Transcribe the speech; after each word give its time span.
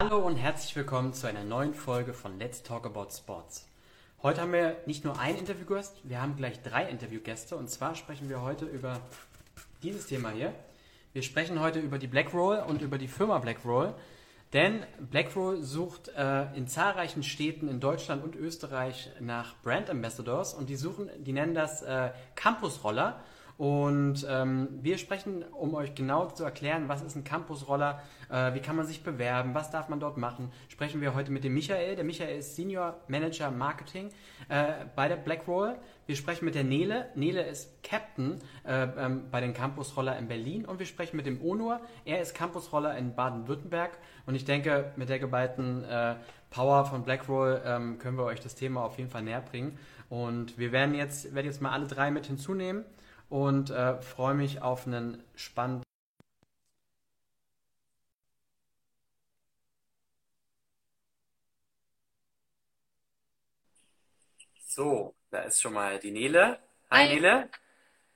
Hallo 0.00 0.18
und 0.18 0.36
herzlich 0.36 0.76
willkommen 0.76 1.12
zu 1.12 1.26
einer 1.26 1.42
neuen 1.42 1.74
Folge 1.74 2.14
von 2.14 2.38
Let's 2.38 2.62
Talk 2.62 2.86
About 2.86 3.08
Sports. 3.10 3.66
Heute 4.22 4.42
haben 4.42 4.52
wir 4.52 4.76
nicht 4.86 5.04
nur 5.04 5.18
einen 5.18 5.38
Interviewgast, 5.38 5.96
wir 6.04 6.22
haben 6.22 6.36
gleich 6.36 6.62
drei 6.62 6.88
Interviewgäste 6.88 7.56
und 7.56 7.68
zwar 7.68 7.96
sprechen 7.96 8.28
wir 8.28 8.40
heute 8.40 8.64
über 8.64 9.00
dieses 9.82 10.06
Thema 10.06 10.30
hier. 10.30 10.54
Wir 11.14 11.22
sprechen 11.22 11.58
heute 11.58 11.80
über 11.80 11.98
die 11.98 12.06
Blackroll 12.06 12.58
und 12.58 12.80
über 12.80 12.96
die 12.96 13.08
Firma 13.08 13.38
Blackroll, 13.38 13.92
denn 14.52 14.84
Blackroll 15.00 15.64
sucht 15.64 16.10
äh, 16.16 16.44
in 16.54 16.68
zahlreichen 16.68 17.24
Städten 17.24 17.66
in 17.66 17.80
Deutschland 17.80 18.22
und 18.22 18.36
Österreich 18.36 19.10
nach 19.18 19.56
Brand 19.64 19.90
Ambassadors 19.90 20.54
und 20.54 20.68
die 20.68 20.76
suchen, 20.76 21.10
die 21.18 21.32
nennen 21.32 21.54
das 21.54 21.82
äh, 21.82 22.12
Campusroller. 22.36 23.18
Und 23.58 24.24
ähm, 24.30 24.68
wir 24.82 24.98
sprechen, 24.98 25.42
um 25.42 25.74
euch 25.74 25.96
genau 25.96 26.26
zu 26.26 26.44
erklären, 26.44 26.88
was 26.88 27.02
ist 27.02 27.16
ein 27.16 27.24
Campusroller, 27.24 28.00
äh, 28.30 28.54
wie 28.54 28.60
kann 28.60 28.76
man 28.76 28.86
sich 28.86 29.02
bewerben, 29.02 29.52
was 29.52 29.72
darf 29.72 29.88
man 29.88 29.98
dort 29.98 30.16
machen, 30.16 30.52
sprechen 30.68 31.00
wir 31.00 31.12
heute 31.12 31.32
mit 31.32 31.42
dem 31.42 31.54
Michael. 31.54 31.96
Der 31.96 32.04
Michael 32.04 32.38
ist 32.38 32.54
Senior 32.54 33.00
Manager 33.08 33.50
Marketing 33.50 34.10
äh, 34.48 34.84
bei 34.94 35.08
der 35.08 35.16
Blackroll. 35.16 35.76
Wir 36.06 36.14
sprechen 36.14 36.44
mit 36.44 36.54
der 36.54 36.62
Nele. 36.62 37.08
Nele 37.16 37.42
ist 37.42 37.82
Captain 37.82 38.38
äh, 38.64 38.86
ähm, 38.96 39.24
bei 39.32 39.40
den 39.40 39.54
Campusroller 39.54 40.16
in 40.18 40.28
Berlin. 40.28 40.64
Und 40.64 40.78
wir 40.78 40.86
sprechen 40.86 41.16
mit 41.16 41.26
dem 41.26 41.42
Onur. 41.42 41.80
Er 42.04 42.20
ist 42.22 42.36
Campusroller 42.36 42.96
in 42.96 43.16
Baden-Württemberg. 43.16 43.98
Und 44.24 44.36
ich 44.36 44.44
denke, 44.44 44.92
mit 44.94 45.08
der 45.08 45.18
geballten 45.18 45.82
äh, 45.82 46.14
Power 46.50 46.84
von 46.84 47.02
Blackroll 47.02 47.60
ähm, 47.64 47.98
können 47.98 48.18
wir 48.18 48.24
euch 48.24 48.38
das 48.38 48.54
Thema 48.54 48.84
auf 48.84 48.98
jeden 48.98 49.10
Fall 49.10 49.22
näher 49.22 49.40
bringen. 49.40 49.76
Und 50.08 50.58
wir 50.58 50.70
werden 50.70 50.94
jetzt, 50.94 51.34
werden 51.34 51.46
jetzt 51.46 51.60
mal 51.60 51.72
alle 51.72 51.88
drei 51.88 52.12
mit 52.12 52.26
hinzunehmen 52.26 52.84
und 53.28 53.70
äh, 53.70 54.00
freue 54.00 54.34
mich 54.34 54.62
auf 54.62 54.86
einen 54.86 55.22
spannenden. 55.34 55.84
So, 64.64 65.14
da 65.30 65.40
ist 65.42 65.60
schon 65.60 65.72
mal 65.72 65.98
die 65.98 66.10
Nele. 66.10 66.58
Hi, 66.90 67.08
Hi. 67.08 67.14
Nele. 67.14 67.50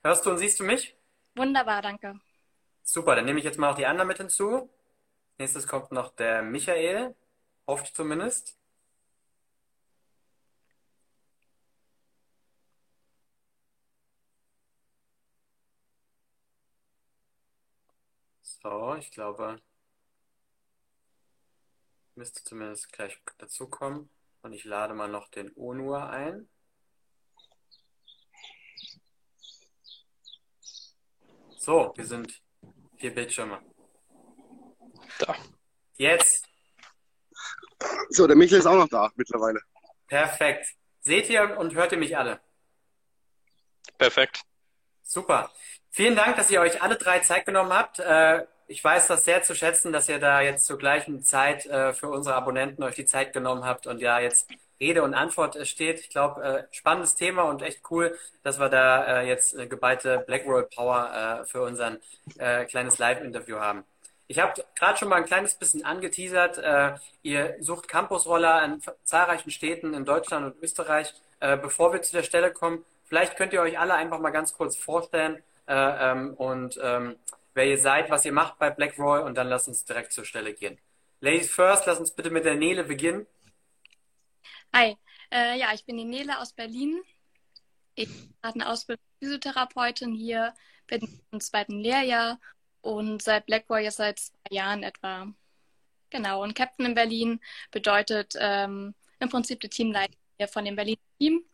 Hörst 0.03 0.25
du 0.25 0.31
und 0.31 0.37
siehst 0.37 0.59
du 0.59 0.63
mich? 0.63 0.95
Wunderbar, 1.35 1.81
danke. 1.81 2.19
Super, 2.83 3.15
dann 3.15 3.25
nehme 3.25 3.39
ich 3.39 3.45
jetzt 3.45 3.57
mal 3.57 3.71
auch 3.71 3.75
die 3.75 3.85
anderen 3.85 4.07
mit 4.07 4.17
hinzu. 4.17 4.69
Nächstes 5.37 5.67
kommt 5.67 5.91
noch 5.91 6.15
der 6.15 6.41
Michael, 6.41 7.15
hoffe 7.67 7.83
ich 7.85 7.93
zumindest. 7.93 8.57
So, 18.63 18.95
ich 18.95 19.11
glaube, 19.11 19.61
müsste 22.15 22.43
zumindest 22.45 22.93
gleich 22.93 23.21
dazukommen. 23.37 24.09
Und 24.41 24.53
ich 24.53 24.63
lade 24.63 24.93
mal 24.93 25.09
noch 25.09 25.29
den 25.29 25.51
Onur 25.55 26.09
ein. 26.09 26.49
So, 31.57 31.93
wir 31.95 32.05
sind 32.05 32.41
vier 32.97 33.13
Bildschirme. 33.13 33.61
Da. 35.19 35.35
Jetzt. 35.95 36.47
So, 38.09 38.27
der 38.27 38.35
Michael 38.37 38.59
ist 38.59 38.65
auch 38.65 38.75
noch 38.75 38.87
da 38.87 39.11
mittlerweile. 39.15 39.61
Perfekt. 40.07 40.73
Seht 41.01 41.29
ihr 41.29 41.57
und 41.57 41.73
hört 41.73 41.91
ihr 41.91 41.97
mich 41.97 42.17
alle? 42.17 42.41
Perfekt. 43.97 44.43
Super. 45.01 45.51
Vielen 45.89 46.15
Dank, 46.15 46.37
dass 46.37 46.49
ihr 46.49 46.61
euch 46.61 46.81
alle 46.81 46.97
drei 46.97 47.19
Zeit 47.19 47.45
genommen 47.45 47.71
habt. 47.71 47.99
Äh, 47.99 48.45
ich 48.67 48.83
weiß 48.83 49.07
das 49.07 49.25
sehr 49.25 49.43
zu 49.43 49.55
schätzen, 49.55 49.91
dass 49.91 50.09
ihr 50.09 50.19
da 50.19 50.41
jetzt 50.41 50.65
zur 50.65 50.77
gleichen 50.77 51.23
Zeit 51.23 51.65
äh, 51.65 51.93
für 51.93 52.09
unsere 52.09 52.35
Abonnenten 52.35 52.83
euch 52.83 52.95
die 52.95 53.05
Zeit 53.05 53.33
genommen 53.33 53.65
habt 53.65 53.87
und 53.87 53.99
ja 53.99 54.19
jetzt 54.19 54.47
Rede 54.79 55.03
und 55.03 55.13
Antwort 55.13 55.55
äh, 55.55 55.65
steht. 55.65 55.99
Ich 55.99 56.09
glaube, 56.09 56.67
spannendes 56.71 57.15
Thema 57.15 57.43
und 57.43 57.61
echt 57.61 57.81
cool, 57.91 58.17
dass 58.43 58.59
wir 58.59 58.69
da 58.69 59.21
jetzt 59.21 59.57
geballte 59.69 60.23
Blackroll 60.25 60.63
Power 60.63 61.45
für 61.45 61.61
unseren 61.61 61.99
kleines 62.35 62.97
Live-Interview 62.97 63.57
haben. 63.57 63.83
Ich 64.27 64.39
habe 64.39 64.53
gerade 64.75 64.97
schon 64.97 65.09
mal 65.09 65.17
ein 65.17 65.25
kleines 65.25 65.55
bisschen 65.55 65.85
angeteasert. 65.85 66.99
ihr 67.21 67.55
sucht 67.59 67.87
Campusroller 67.87 68.63
in 68.65 68.81
zahlreichen 69.03 69.51
Städten 69.51 69.93
in 69.93 70.05
Deutschland 70.05 70.45
und 70.45 70.63
Österreich. 70.63 71.13
bevor 71.39 71.93
wir 71.93 72.01
zu 72.01 72.13
der 72.13 72.23
Stelle 72.23 72.51
kommen, 72.51 72.83
vielleicht 73.05 73.37
könnt 73.37 73.53
ihr 73.53 73.61
euch 73.61 73.79
alle 73.79 73.93
einfach 73.93 74.19
mal 74.19 74.31
ganz 74.31 74.53
kurz 74.53 74.75
vorstellen 74.75 75.41
äh, 75.67 76.11
ähm, 76.11 76.33
und 76.33 76.79
ähm, 76.81 77.15
wer 77.53 77.65
ihr 77.65 77.77
seid, 77.77 78.09
was 78.09 78.25
ihr 78.25 78.31
macht 78.31 78.57
bei 78.59 78.69
Blackroy 78.69 79.23
und 79.23 79.35
dann 79.35 79.47
lasst 79.47 79.67
uns 79.67 79.85
direkt 79.85 80.11
zur 80.11 80.25
Stelle 80.25 80.53
gehen. 80.53 80.79
Ladies 81.21 81.51
first, 81.51 81.85
lass 81.85 81.99
uns 81.99 82.11
bitte 82.11 82.29
mit 82.29 82.45
der 82.45 82.55
Nele 82.55 82.83
beginnen. 82.83 83.25
Hi, 84.73 84.97
äh, 85.31 85.57
ja, 85.57 85.73
ich 85.73 85.85
bin 85.85 85.97
die 85.97 86.05
Nele 86.05 86.39
aus 86.39 86.53
Berlin. 86.53 87.01
Ich 87.95 88.09
habe 88.43 88.55
eine 88.55 88.69
Ausbildung 88.69 89.05
Physiotherapeutin 89.19 90.13
hier, 90.13 90.53
bin 90.87 91.21
im 91.31 91.39
zweiten 91.39 91.79
Lehrjahr 91.79 92.39
und 92.81 93.21
seit 93.21 93.45
Blackroy 93.45 93.83
jetzt 93.83 93.97
seit 93.97 94.19
zwei 94.19 94.33
Jahren 94.49 94.83
etwa. 94.83 95.27
Genau, 96.09 96.43
und 96.43 96.55
Captain 96.55 96.85
in 96.87 96.95
Berlin 96.95 97.39
bedeutet 97.71 98.35
ähm, 98.37 98.93
im 99.19 99.29
Prinzip 99.29 99.61
die 99.61 99.69
Teamleitung 99.69 100.17
von 100.51 100.65
dem 100.65 100.75
Berlin 100.75 100.97
Team. 101.19 101.45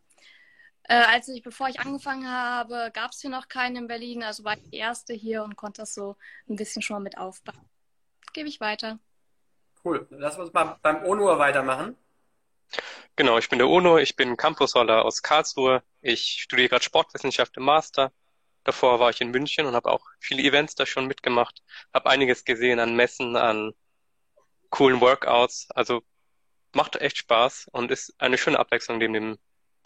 Äh, 0.90 1.04
als 1.04 1.28
ich, 1.28 1.44
bevor 1.44 1.68
ich 1.68 1.78
angefangen 1.78 2.28
habe, 2.28 2.90
gab 2.92 3.12
es 3.12 3.20
hier 3.20 3.30
noch 3.30 3.46
keinen 3.46 3.76
in 3.76 3.86
Berlin, 3.86 4.24
also 4.24 4.42
war 4.42 4.56
ich 4.56 4.70
die 4.70 4.76
erste 4.76 5.14
hier 5.14 5.44
und 5.44 5.54
konnte 5.54 5.82
das 5.82 5.94
so 5.94 6.16
ein 6.48 6.56
bisschen 6.56 6.82
schon 6.82 6.94
mal 6.94 7.00
mit 7.00 7.16
aufbauen. 7.16 7.64
Gebe 8.32 8.48
ich 8.48 8.58
weiter. 8.58 8.98
Cool. 9.84 10.08
Lass 10.10 10.36
uns 10.36 10.52
mal 10.52 10.80
beim 10.82 11.04
ONUR 11.04 11.38
weitermachen. 11.38 11.96
Genau, 13.14 13.38
ich 13.38 13.48
bin 13.48 13.60
der 13.60 13.68
ONO, 13.68 13.98
ich 13.98 14.16
bin 14.16 14.36
Campusroller 14.36 15.04
aus 15.04 15.22
Karlsruhe. 15.22 15.84
Ich 16.00 16.42
studiere 16.42 16.70
gerade 16.70 16.82
Sportwissenschaft 16.82 17.56
im 17.56 17.62
Master. 17.66 18.10
Davor 18.64 18.98
war 18.98 19.10
ich 19.10 19.20
in 19.20 19.30
München 19.30 19.66
und 19.66 19.76
habe 19.76 19.92
auch 19.92 20.04
viele 20.18 20.42
Events 20.42 20.74
da 20.74 20.86
schon 20.86 21.06
mitgemacht. 21.06 21.62
Habe 21.94 22.10
einiges 22.10 22.44
gesehen 22.44 22.80
an 22.80 22.96
Messen, 22.96 23.36
an 23.36 23.74
coolen 24.70 25.00
Workouts. 25.00 25.68
Also 25.70 26.02
macht 26.72 26.96
echt 26.96 27.18
Spaß 27.18 27.68
und 27.70 27.92
ist 27.92 28.12
eine 28.18 28.38
schöne 28.38 28.58
Abwechslung 28.58 28.98
neben 28.98 29.14
dem 29.14 29.38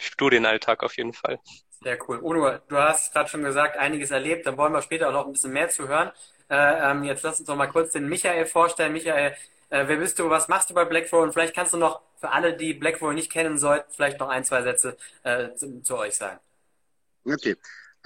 Studienalltag 0.04 0.82
auf 0.82 0.96
jeden 0.96 1.12
Fall. 1.12 1.38
Sehr 1.82 1.98
cool. 2.08 2.18
Uno, 2.18 2.58
du 2.68 2.76
hast 2.76 3.12
gerade 3.12 3.28
schon 3.28 3.42
gesagt, 3.42 3.76
einiges 3.76 4.10
erlebt. 4.10 4.46
Dann 4.46 4.56
wollen 4.56 4.72
wir 4.72 4.82
später 4.82 5.08
auch 5.08 5.12
noch 5.12 5.26
ein 5.26 5.32
bisschen 5.32 5.52
mehr 5.52 5.68
zu 5.68 5.86
hören. 5.86 6.12
Äh, 6.48 6.90
ähm, 6.90 7.04
jetzt 7.04 7.22
lass 7.22 7.38
uns 7.38 7.46
doch 7.46 7.56
mal 7.56 7.66
kurz 7.66 7.92
den 7.92 8.08
Michael 8.08 8.46
vorstellen. 8.46 8.92
Michael, 8.92 9.34
äh, 9.70 9.88
wer 9.88 9.96
bist 9.96 10.18
du? 10.18 10.30
Was 10.30 10.48
machst 10.48 10.70
du 10.70 10.74
bei 10.74 10.84
Blackroll? 10.84 11.24
Und 11.24 11.32
vielleicht 11.32 11.54
kannst 11.54 11.72
du 11.72 11.76
noch 11.76 12.00
für 12.16 12.30
alle, 12.30 12.56
die 12.56 12.74
Blackroll 12.74 13.14
nicht 13.14 13.30
kennen 13.30 13.58
sollten, 13.58 13.90
vielleicht 13.92 14.18
noch 14.18 14.28
ein, 14.28 14.44
zwei 14.44 14.62
Sätze 14.62 14.96
äh, 15.24 15.54
zu, 15.56 15.82
zu, 15.82 15.98
euch 15.98 16.14
sagen. 16.14 16.40
Okay. 17.24 17.56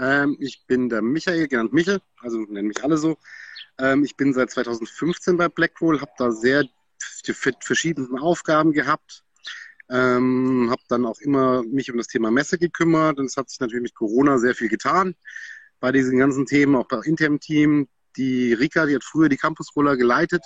Ähm, 0.01 0.37
ich 0.41 0.67
bin 0.67 0.89
der 0.89 1.03
Michael, 1.03 1.47
genannt 1.47 1.73
Michel, 1.73 2.01
also 2.21 2.39
nennen 2.39 2.69
mich 2.69 2.83
alle 2.83 2.97
so. 2.97 3.17
Ähm, 3.79 4.05
ich 4.05 4.17
bin 4.17 4.33
seit 4.33 4.51
2015 4.51 5.37
bei 5.37 5.49
Blackroll, 5.49 6.01
habe 6.01 6.13
da 6.19 6.31
sehr 6.33 6.65
verschiedene 7.61 8.21
Aufgaben 8.21 8.73
gehabt 8.73 9.25
ähm, 9.91 10.69
habe 10.71 10.83
dann 10.89 11.07
auch 11.07 11.21
immer 11.21 11.63
mich 11.63 11.91
um 11.91 11.99
das 11.99 12.09
Thema 12.09 12.31
Messe 12.31 12.59
gekümmert. 12.59 13.19
Und 13.19 13.27
es 13.27 13.37
hat 13.37 13.51
sich 13.51 13.61
natürlich 13.61 13.83
mit 13.83 13.95
Corona 13.95 14.39
sehr 14.39 14.55
viel 14.55 14.69
getan 14.69 15.15
bei 15.81 15.93
diesen 15.93 16.19
ganzen 16.19 16.47
Themen, 16.47 16.77
auch 16.77 16.89
bei 16.89 17.01
internem 17.05 17.41
Team. 17.41 17.89
Die 18.17 18.53
Rika, 18.53 18.87
die 18.87 18.95
hat 18.95 19.05
früher 19.05 19.29
die 19.29 19.37
Campusroller 19.37 19.97
geleitet. 19.97 20.45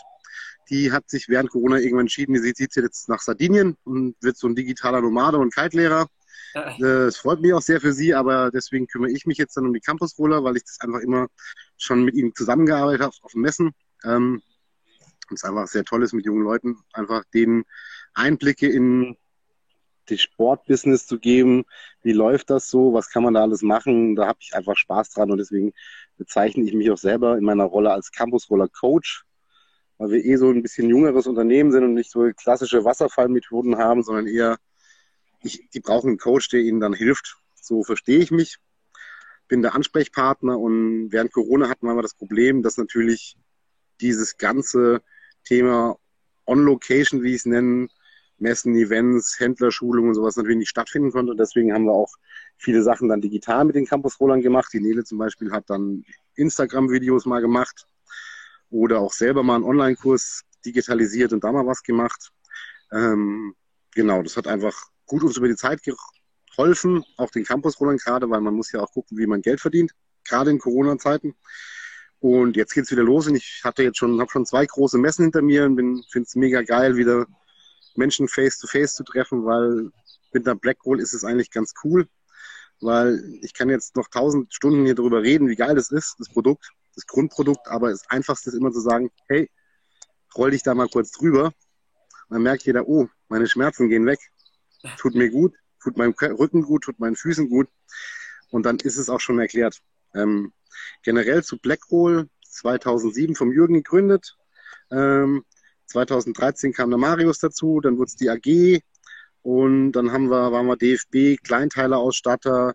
Die 0.71 0.93
hat 0.93 1.09
sich 1.11 1.29
während 1.29 1.51
Corona 1.51 1.79
irgendwann 1.79 2.03
entschieden, 2.03 2.41
sie 2.41 2.55
zieht 2.55 2.75
jetzt 2.77 3.09
nach 3.09 3.21
Sardinien 3.21 3.77
und 3.85 4.15
wird 4.21 4.37
so 4.37 4.47
ein 4.47 4.55
digitaler 4.55 5.01
Nomade 5.01 5.39
und 5.39 5.55
Kite-Lehrer. 5.55 6.07
Das 6.79 7.17
freut 7.17 7.41
mich 7.41 7.53
auch 7.53 7.63
sehr 7.63 7.81
für 7.81 7.93
sie, 7.93 8.15
aber 8.15 8.51
deswegen 8.51 8.87
kümmere 8.87 9.11
ich 9.11 9.27
mich 9.27 9.39
jetzt 9.39 9.57
dann 9.57 9.67
um 9.67 9.75
die 9.75 9.81
Campusroller, 9.81 10.45
weil 10.45 10.57
ich 10.57 10.65
das 10.65 10.81
einfach 10.81 11.01
immer 11.01 11.29
schon 11.79 12.05
mit 12.05 12.15
ihnen 12.15 12.35
zusammengearbeitet 12.35 13.03
habe 13.03 13.15
auf 13.23 13.35
Messen. 13.35 13.73
Ähm, 14.05 14.43
und 15.31 15.37
es 15.37 15.45
einfach 15.45 15.67
sehr 15.67 15.85
toll 15.85 16.03
ist 16.03 16.13
mit 16.13 16.27
jungen 16.27 16.43
Leuten, 16.43 16.79
einfach 16.93 17.25
denen 17.33 17.65
Einblicke 18.15 18.69
in 18.69 19.17
die 20.09 20.19
Sportbusiness 20.19 21.07
zu 21.07 21.19
geben. 21.19 21.65
Wie 22.03 22.13
läuft 22.13 22.51
das 22.51 22.69
so? 22.69 22.93
Was 22.93 23.11
kann 23.11 23.23
man 23.23 23.35
da 23.35 23.43
alles 23.43 23.63
machen? 23.63 24.17
Da 24.17 24.27
habe 24.27 24.39
ich 24.41 24.55
einfach 24.55 24.77
Spaß 24.77 25.11
dran 25.11 25.31
und 25.31 25.39
deswegen 25.39 25.73
bezeichne 26.17 26.65
ich 26.65 26.75
mich 26.75 26.91
auch 26.91 26.99
selber 26.99 27.37
in 27.39 27.45
meiner 27.45 27.65
Rolle 27.65 27.93
als 27.93 28.13
Campus-Roller 28.13 28.69
Coach, 28.69 29.25
weil 29.99 30.11
wir 30.11 30.25
eh 30.25 30.37
so 30.37 30.51
ein 30.51 30.63
bisschen 30.63 30.89
jüngeres 30.89 31.27
Unternehmen 31.27 31.73
sind 31.73 31.85
und 31.85 31.95
nicht 31.95 32.11
so 32.11 32.31
klassische 32.37 32.85
Wasserfallmethoden 32.85 33.79
haben, 33.79 34.03
sondern 34.03 34.27
eher, 34.27 34.59
ich, 35.43 35.69
die 35.71 35.81
brauchen 35.81 36.09
einen 36.09 36.19
Coach, 36.19 36.49
der 36.49 36.61
ihnen 36.61 36.81
dann 36.81 36.95
hilft. 36.95 37.37
So 37.61 37.83
verstehe 37.85 38.19
ich 38.19 38.31
mich. 38.31 38.59
Bin 39.49 39.63
der 39.63 39.75
Ansprechpartner 39.75 40.59
und 40.59 41.13
während 41.13 41.33
Corona 41.33 41.69
hatten 41.69 41.87
wir 41.87 42.03
das 42.03 42.15
Problem, 42.15 42.63
dass 42.63 42.77
natürlich 42.77 43.37
dieses 44.01 44.37
ganze 44.37 45.03
Thema 45.45 45.99
On-Location, 46.47 47.23
wie 47.23 47.31
ich 47.31 47.37
es 47.37 47.47
nenne, 47.47 47.89
Messen, 48.43 48.75
Events, 48.75 49.39
Händlerschulungen 49.41 50.11
und 50.11 50.15
sowas 50.15 50.37
natürlich 50.37 50.59
nicht 50.59 50.69
stattfinden 50.69 51.13
konnte. 51.13 51.35
Deswegen 51.35 51.73
haben 51.73 51.85
wir 51.85 51.93
auch 51.93 52.13
viele 52.59 52.83
Sachen 52.83 53.09
dann 53.09 53.21
digital 53.21 53.65
mit 53.65 53.77
den 53.77 53.87
Campus-Rollern 53.87 54.43
gemacht. 54.43 54.73
Die 54.73 54.81
Nele 54.81 55.05
zum 55.05 55.19
Beispiel 55.19 55.53
hat 55.53 55.71
dann 55.71 56.05
Instagram-Videos 56.35 57.27
mal 57.27 57.41
gemacht 57.41 57.87
oder 58.71 59.01
auch 59.01 59.13
selber 59.13 59.43
mal 59.43 59.57
einen 59.57 59.65
Online-Kurs 59.65 60.43
digitalisiert 60.65 61.33
und 61.33 61.45
da 61.45 61.53
mal 61.53 61.67
was 61.67 61.83
gemacht. 61.83 62.31
Ähm, 62.93 63.55
genau, 63.95 64.23
das 64.23 64.37
hat 64.37 64.47
einfach 64.47 64.75
gut 65.07 65.23
uns 65.23 65.37
über 65.37 65.49
die 65.49 65.57
Zeit 65.57 65.81
geholfen, 65.83 67.05
auch 67.17 67.31
den 67.31 67.45
Campusrollern 67.45 67.97
gerade, 67.97 68.29
weil 68.31 68.41
man 68.41 68.55
muss 68.55 68.73
ja 68.73 68.81
auch 68.81 68.93
gucken, 68.93 69.19
wie 69.19 69.27
man 69.27 69.43
Geld 69.43 69.61
verdient, 69.61 69.93
gerade 70.25 70.51
in 70.51 70.59
Corona-Zeiten. 70.59 71.35
Und 72.21 72.57
jetzt 72.57 72.73
geht's 72.73 72.91
wieder 72.93 73.03
los 73.03 73.27
und 73.27 73.35
ich 73.35 73.63
hatte 73.65 73.83
jetzt 73.83 73.99
schon, 73.99 74.21
habe 74.21 74.31
schon 74.31 74.47
zwei 74.47 74.65
große 74.65 74.97
Messen 74.97 75.25
hinter 75.25 75.43
mir 75.43 75.65
und 75.65 75.77
finde 76.09 76.27
es 76.27 76.37
mega 76.37 76.63
geil, 76.63 76.97
wieder 76.97 77.27
Menschen 77.97 78.29
face 78.29 78.59
to 78.59 78.67
face 78.67 78.95
zu 78.95 79.05
treffen, 79.05 79.45
weil 79.45 79.91
mit 80.33 80.47
der 80.47 80.55
Blackroll 80.55 81.01
ist 81.01 81.13
es 81.13 81.25
eigentlich 81.25 81.51
ganz 81.51 81.75
cool, 81.85 82.09
weil 82.81 83.23
ich 83.43 83.55
kann 83.55 83.69
jetzt 83.69 83.97
noch 83.97 84.09
tausend 84.09 84.53
Stunden 84.53 84.85
hier 84.85 84.95
drüber 84.95 85.23
reden, 85.23 85.49
wie 85.49 85.57
geil 85.57 85.75
das 85.75 85.91
ist, 85.91 86.17
das 86.19 86.29
Produkt, 86.29 86.71
das 86.95 87.07
Grundprodukt, 87.07 87.69
aber 87.69 87.91
das 87.91 88.09
Einfachste 88.09 88.51
ist 88.51 88.57
immer 88.57 88.73
zu 88.73 88.81
sagen, 88.81 89.11
hey, 89.29 89.51
roll 90.37 90.51
dich 90.51 90.63
da 90.63 90.75
mal 90.75 90.89
kurz 90.89 91.13
drüber. 91.13 91.53
Dann 92.29 92.43
merkt 92.43 92.65
jeder, 92.65 92.89
oh, 92.89 93.09
meine 93.29 93.47
Schmerzen 93.47 93.89
gehen 93.89 94.07
weg, 94.07 94.19
tut 94.97 95.15
mir 95.15 95.31
gut, 95.31 95.55
tut 95.83 95.97
meinem 95.97 96.13
Rücken 96.13 96.63
gut, 96.63 96.85
tut 96.85 96.99
meinen 96.99 97.17
Füßen 97.17 97.49
gut. 97.49 97.69
Und 98.51 98.65
dann 98.65 98.79
ist 98.79 98.97
es 98.97 99.09
auch 99.09 99.21
schon 99.21 99.39
erklärt. 99.39 99.81
Ähm, 100.15 100.53
generell 101.03 101.43
zu 101.43 101.59
Blackroll 101.59 102.29
2007 102.49 103.35
vom 103.35 103.53
Jürgen 103.53 103.75
gegründet. 103.75 104.37
Ähm, 104.91 105.45
2013 105.93 106.73
kam 106.73 106.91
der 106.91 106.99
Marius 106.99 107.39
dazu, 107.39 107.81
dann 107.81 107.99
wurde 107.99 108.09
es 108.09 108.17
die 108.17 108.31
AG 108.31 108.83
und 109.43 109.93
dann 109.93 110.13
haben 110.13 110.31
wir, 110.31 110.53
waren 110.53 110.67
wir 110.67 110.77
DFB, 110.77 111.43
Kleinteilerausstatter. 111.43 112.75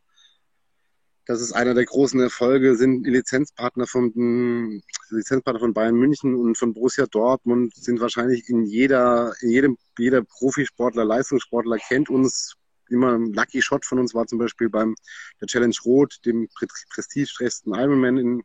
Das 1.25 1.42
ist 1.42 1.52
einer 1.52 1.74
der 1.74 1.86
großen 1.86 2.19
Erfolge, 2.22 2.75
sind 2.75 3.06
Lizenzpartner 3.06 3.86
von, 3.86 4.81
Lizenzpartner 5.10 5.60
von 5.60 5.74
Bayern 5.74 5.96
München 5.96 6.36
und 6.36 6.58
von 6.58 6.74
Borussia 6.74 7.06
Dortmund, 7.06 7.75
sind 7.75 8.00
wahrscheinlich 8.00 8.48
in 8.50 8.64
jeder, 8.64 9.34
in 9.42 9.50
jedem, 9.50 9.78
jeder 9.98 10.24
Profisportler, 10.24 11.04
Leistungssportler 11.04 11.78
kennt 11.78 12.10
uns. 12.10 12.56
Immer 12.90 13.16
ein 13.16 13.34
Lucky 13.34 13.62
Shot 13.62 13.86
von 13.86 14.00
uns 14.00 14.14
war 14.14 14.28
zum 14.28 14.40
Beispiel 14.40 14.69
beim 14.69 14.96
der 15.42 15.48
Challenge 15.48 15.75
Rot, 15.84 16.19
dem 16.25 16.48
prestigeträchtigsten 16.56 17.74
Ironman 17.74 18.18
in, 18.18 18.44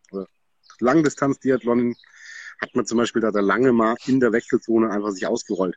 Langdistanz-Diathlon 0.81 1.95
hat 2.63 2.75
man 2.75 2.87
zum 2.87 2.99
Beispiel 2.99 3.21
da 3.21 3.31
der 3.31 3.43
lange 3.43 3.73
mal 3.73 3.97
in 4.07 4.21
der 4.21 4.33
Wechselzone 4.33 4.91
einfach 4.91 5.11
sich 5.11 5.27
ausgerollt. 5.27 5.77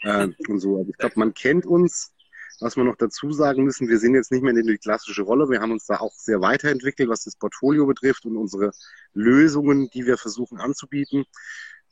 Äh, 0.00 0.28
und 0.48 0.58
so. 0.58 0.78
Also 0.78 0.90
ich 0.90 0.98
glaube, 0.98 1.14
man 1.16 1.32
kennt 1.32 1.64
uns. 1.64 2.12
Was 2.60 2.76
wir 2.76 2.84
noch 2.84 2.96
dazu 2.96 3.32
sagen 3.32 3.64
müssen, 3.64 3.88
wir 3.88 3.98
sind 3.98 4.14
jetzt 4.14 4.30
nicht 4.30 4.42
mehr 4.42 4.54
in 4.54 4.66
die 4.66 4.78
klassische 4.78 5.22
Rolle. 5.22 5.48
Wir 5.50 5.60
haben 5.60 5.72
uns 5.72 5.86
da 5.86 5.96
auch 5.98 6.12
sehr 6.12 6.40
weiterentwickelt, 6.42 7.08
was 7.08 7.24
das 7.24 7.34
Portfolio 7.34 7.86
betrifft 7.86 8.24
und 8.24 8.36
unsere 8.36 8.70
Lösungen, 9.14 9.90
die 9.92 10.06
wir 10.06 10.16
versuchen 10.16 10.60
anzubieten. 10.60 11.24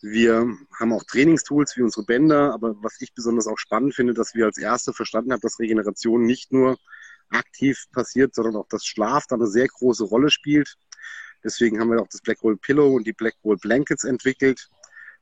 Wir 0.01 0.47
haben 0.79 0.93
auch 0.93 1.03
Trainingstools 1.03 1.77
wie 1.77 1.83
unsere 1.83 2.07
Bänder, 2.07 2.55
aber 2.55 2.77
was 2.83 3.01
ich 3.01 3.13
besonders 3.15 3.49
auch 3.49 3.59
spannend 3.59 3.97
finde, 3.97 4.15
dass 4.15 4.35
wir 4.35 4.47
als 4.47 4.59
Erste 4.59 4.93
verstanden 4.93 5.33
haben, 5.33 5.41
dass 5.41 5.59
Regeneration 5.59 6.23
nicht 6.23 6.53
nur 6.53 6.79
aktiv 7.31 7.87
passiert, 7.93 8.35
sondern 8.35 8.57
auch 8.57 8.69
das 8.69 8.85
Schlaf 8.85 9.27
da 9.27 9.35
eine 9.35 9.49
sehr 9.49 9.67
große 9.67 10.05
Rolle 10.05 10.31
spielt. 10.31 10.77
Deswegen 11.45 11.81
haben 11.81 11.91
wir 11.91 12.01
auch 12.01 12.09
das 12.09 12.21
Blackroll 12.21 12.57
Pillow 12.57 12.95
und 12.95 13.07
die 13.07 13.13
Blackroll 13.13 13.57
Blankets 13.57 14.05
entwickelt, 14.05 14.69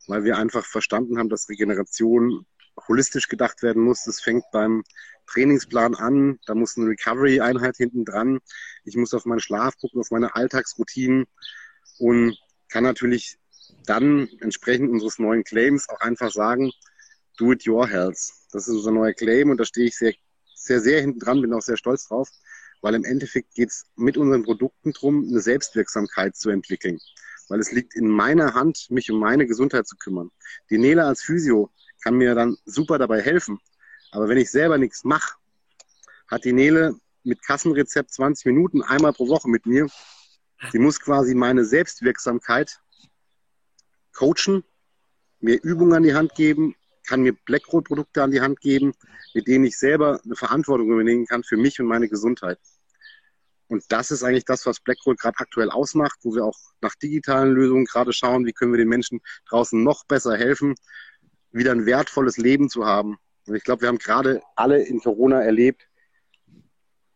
weil 0.06 0.24
wir 0.24 0.36
einfach 0.36 0.64
verstanden 0.64 1.18
haben, 1.18 1.28
dass 1.28 1.48
Regeneration 1.48 2.46
holistisch 2.86 3.28
gedacht 3.28 3.62
werden 3.62 3.82
muss. 3.82 4.04
Das 4.04 4.20
fängt 4.20 4.44
beim 4.52 4.84
Trainingsplan 5.26 5.94
an, 5.94 6.38
da 6.46 6.54
muss 6.54 6.76
eine 6.76 6.88
Recovery-Einheit 6.88 7.76
hinten 7.76 8.04
dran. 8.04 8.40
Ich 8.84 8.96
muss 8.96 9.14
auf 9.14 9.26
meinen 9.26 9.40
Schlaf 9.40 9.76
gucken, 9.78 10.00
auf 10.00 10.10
meine 10.10 10.34
Alltagsroutinen 10.34 11.26
und 11.98 12.36
kann 12.68 12.84
natürlich 12.84 13.38
dann 13.84 14.28
entsprechend 14.40 14.90
unseres 14.90 15.18
neuen 15.18 15.44
Claims 15.44 15.88
auch 15.88 16.00
einfach 16.00 16.30
sagen, 16.30 16.70
do 17.36 17.52
it 17.52 17.66
your 17.66 17.86
health. 17.86 18.18
Das 18.52 18.66
ist 18.68 18.74
unser 18.74 18.92
neuer 18.92 19.12
Claim 19.12 19.50
und 19.50 19.58
da 19.58 19.64
stehe 19.64 19.88
ich 19.88 19.96
sehr, 19.96 20.14
sehr, 20.54 20.80
sehr 20.80 21.00
hinten 21.00 21.20
dran, 21.20 21.42
bin 21.42 21.52
auch 21.52 21.62
sehr 21.62 21.76
stolz 21.76 22.08
drauf 22.08 22.30
weil 22.80 22.94
im 22.94 23.04
Endeffekt 23.04 23.54
geht 23.54 23.70
es 23.70 23.86
mit 23.96 24.16
unseren 24.16 24.44
Produkten 24.44 24.92
darum, 24.92 25.26
eine 25.28 25.40
Selbstwirksamkeit 25.40 26.36
zu 26.36 26.50
entwickeln. 26.50 26.98
Weil 27.48 27.60
es 27.60 27.72
liegt 27.72 27.94
in 27.94 28.08
meiner 28.08 28.54
Hand, 28.54 28.90
mich 28.90 29.10
um 29.10 29.18
meine 29.18 29.46
Gesundheit 29.46 29.86
zu 29.86 29.96
kümmern. 29.96 30.30
Die 30.70 30.78
Nele 30.78 31.04
als 31.04 31.22
Physio 31.22 31.70
kann 32.02 32.14
mir 32.14 32.34
dann 32.34 32.56
super 32.64 32.98
dabei 32.98 33.22
helfen. 33.22 33.58
Aber 34.12 34.28
wenn 34.28 34.38
ich 34.38 34.50
selber 34.50 34.78
nichts 34.78 35.04
mache, 35.04 35.36
hat 36.28 36.44
die 36.44 36.52
Nele 36.52 36.94
mit 37.24 37.42
Kassenrezept 37.42 38.12
20 38.12 38.46
Minuten 38.46 38.82
einmal 38.82 39.12
pro 39.12 39.28
Woche 39.28 39.48
mit 39.48 39.66
mir. 39.66 39.88
Die 40.72 40.78
muss 40.78 41.00
quasi 41.00 41.34
meine 41.34 41.64
Selbstwirksamkeit 41.64 42.80
coachen, 44.12 44.64
mir 45.40 45.62
Übungen 45.62 45.94
an 45.94 46.02
die 46.02 46.14
Hand 46.14 46.34
geben, 46.34 46.74
kann 47.08 47.22
mir 47.22 47.32
Blackroad-Produkte 47.32 48.22
an 48.22 48.30
die 48.30 48.40
Hand 48.40 48.60
geben, 48.60 48.92
mit 49.34 49.48
denen 49.48 49.64
ich 49.64 49.78
selber 49.78 50.20
eine 50.22 50.36
Verantwortung 50.36 50.90
übernehmen 50.92 51.26
kann 51.26 51.42
für 51.42 51.56
mich 51.56 51.80
und 51.80 51.86
meine 51.86 52.08
Gesundheit. 52.08 52.58
Und 53.68 53.84
das 53.88 54.10
ist 54.10 54.22
eigentlich 54.22 54.44
das, 54.44 54.66
was 54.66 54.80
Blackroad 54.80 55.18
gerade 55.18 55.38
aktuell 55.38 55.70
ausmacht, 55.70 56.18
wo 56.22 56.34
wir 56.34 56.44
auch 56.44 56.58
nach 56.80 56.94
digitalen 56.94 57.52
Lösungen 57.52 57.84
gerade 57.84 58.12
schauen, 58.12 58.46
wie 58.46 58.52
können 58.52 58.72
wir 58.72 58.78
den 58.78 58.88
Menschen 58.88 59.20
draußen 59.48 59.82
noch 59.82 60.04
besser 60.04 60.36
helfen, 60.36 60.74
wieder 61.50 61.72
ein 61.72 61.86
wertvolles 61.86 62.36
Leben 62.36 62.68
zu 62.68 62.86
haben. 62.86 63.18
Und 63.46 63.56
ich 63.56 63.64
glaube, 63.64 63.82
wir 63.82 63.88
haben 63.88 63.98
gerade 63.98 64.42
alle 64.56 64.82
in 64.82 65.00
Corona 65.00 65.42
erlebt, 65.42 65.88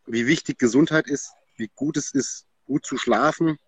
wie 0.06 0.26
wichtig 0.26 0.58
Gesundheit 0.58 1.06
ist, 1.06 1.32
wie 1.56 1.70
gut 1.74 1.96
es 1.96 2.12
ist, 2.12 2.46
gut 2.64 2.84
zu 2.84 2.96
schlafen, 2.96 3.58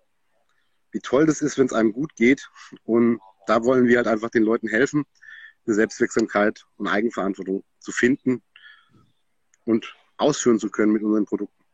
wie 0.90 1.00
toll 1.00 1.26
das 1.26 1.42
ist, 1.42 1.58
wenn 1.58 1.66
es 1.66 1.72
einem 1.72 1.92
gut 1.92 2.14
geht. 2.16 2.48
Und 2.84 3.20
da 3.46 3.64
wollen 3.64 3.86
wir 3.86 3.98
halt 3.98 4.08
einfach 4.08 4.30
den 4.30 4.42
Leuten 4.42 4.68
helfen 4.68 5.04
eine 5.66 5.74
Selbstwirksamkeit 5.74 6.64
und 6.76 6.88
Eigenverantwortung 6.88 7.64
zu 7.78 7.92
finden 7.92 8.42
und 9.64 9.94
ausführen 10.16 10.58
zu 10.58 10.70
können 10.70 10.92
mit 10.92 11.02
unseren 11.02 11.24
Produkten. 11.24 11.64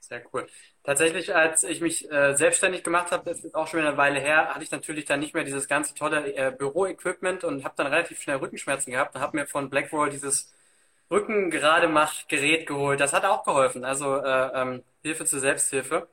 Sehr 0.00 0.22
cool. 0.32 0.46
Tatsächlich, 0.84 1.34
als 1.34 1.64
ich 1.64 1.80
mich 1.80 2.08
äh, 2.12 2.36
selbstständig 2.36 2.84
gemacht 2.84 3.10
habe, 3.10 3.24
das 3.28 3.40
ist 3.40 3.56
auch 3.56 3.66
schon 3.66 3.80
eine 3.80 3.96
Weile 3.96 4.20
her, 4.20 4.54
hatte 4.54 4.62
ich 4.62 4.70
natürlich 4.70 5.04
dann 5.04 5.18
nicht 5.18 5.34
mehr 5.34 5.42
dieses 5.42 5.66
ganze 5.66 5.94
tolle 5.94 6.32
äh, 6.36 6.52
Büroequipment 6.56 7.42
und 7.42 7.64
habe 7.64 7.74
dann 7.76 7.88
relativ 7.88 8.20
schnell 8.20 8.36
Rückenschmerzen 8.36 8.92
gehabt 8.92 9.16
und 9.16 9.20
habe 9.20 9.36
mir 9.36 9.46
von 9.46 9.68
Blackroll 9.68 10.10
dieses 10.10 10.52
Rücken 11.10 11.50
gerade 11.50 11.88
mach 11.88 12.28
Gerät 12.28 12.66
geholt. 12.66 13.00
Das 13.00 13.12
hat 13.12 13.24
auch 13.24 13.44
geholfen. 13.44 13.84
Also 13.84 14.16
äh, 14.16 14.50
ähm, 14.54 14.82
Hilfe 15.02 15.24
zur 15.24 15.40
Selbsthilfe. 15.40 16.06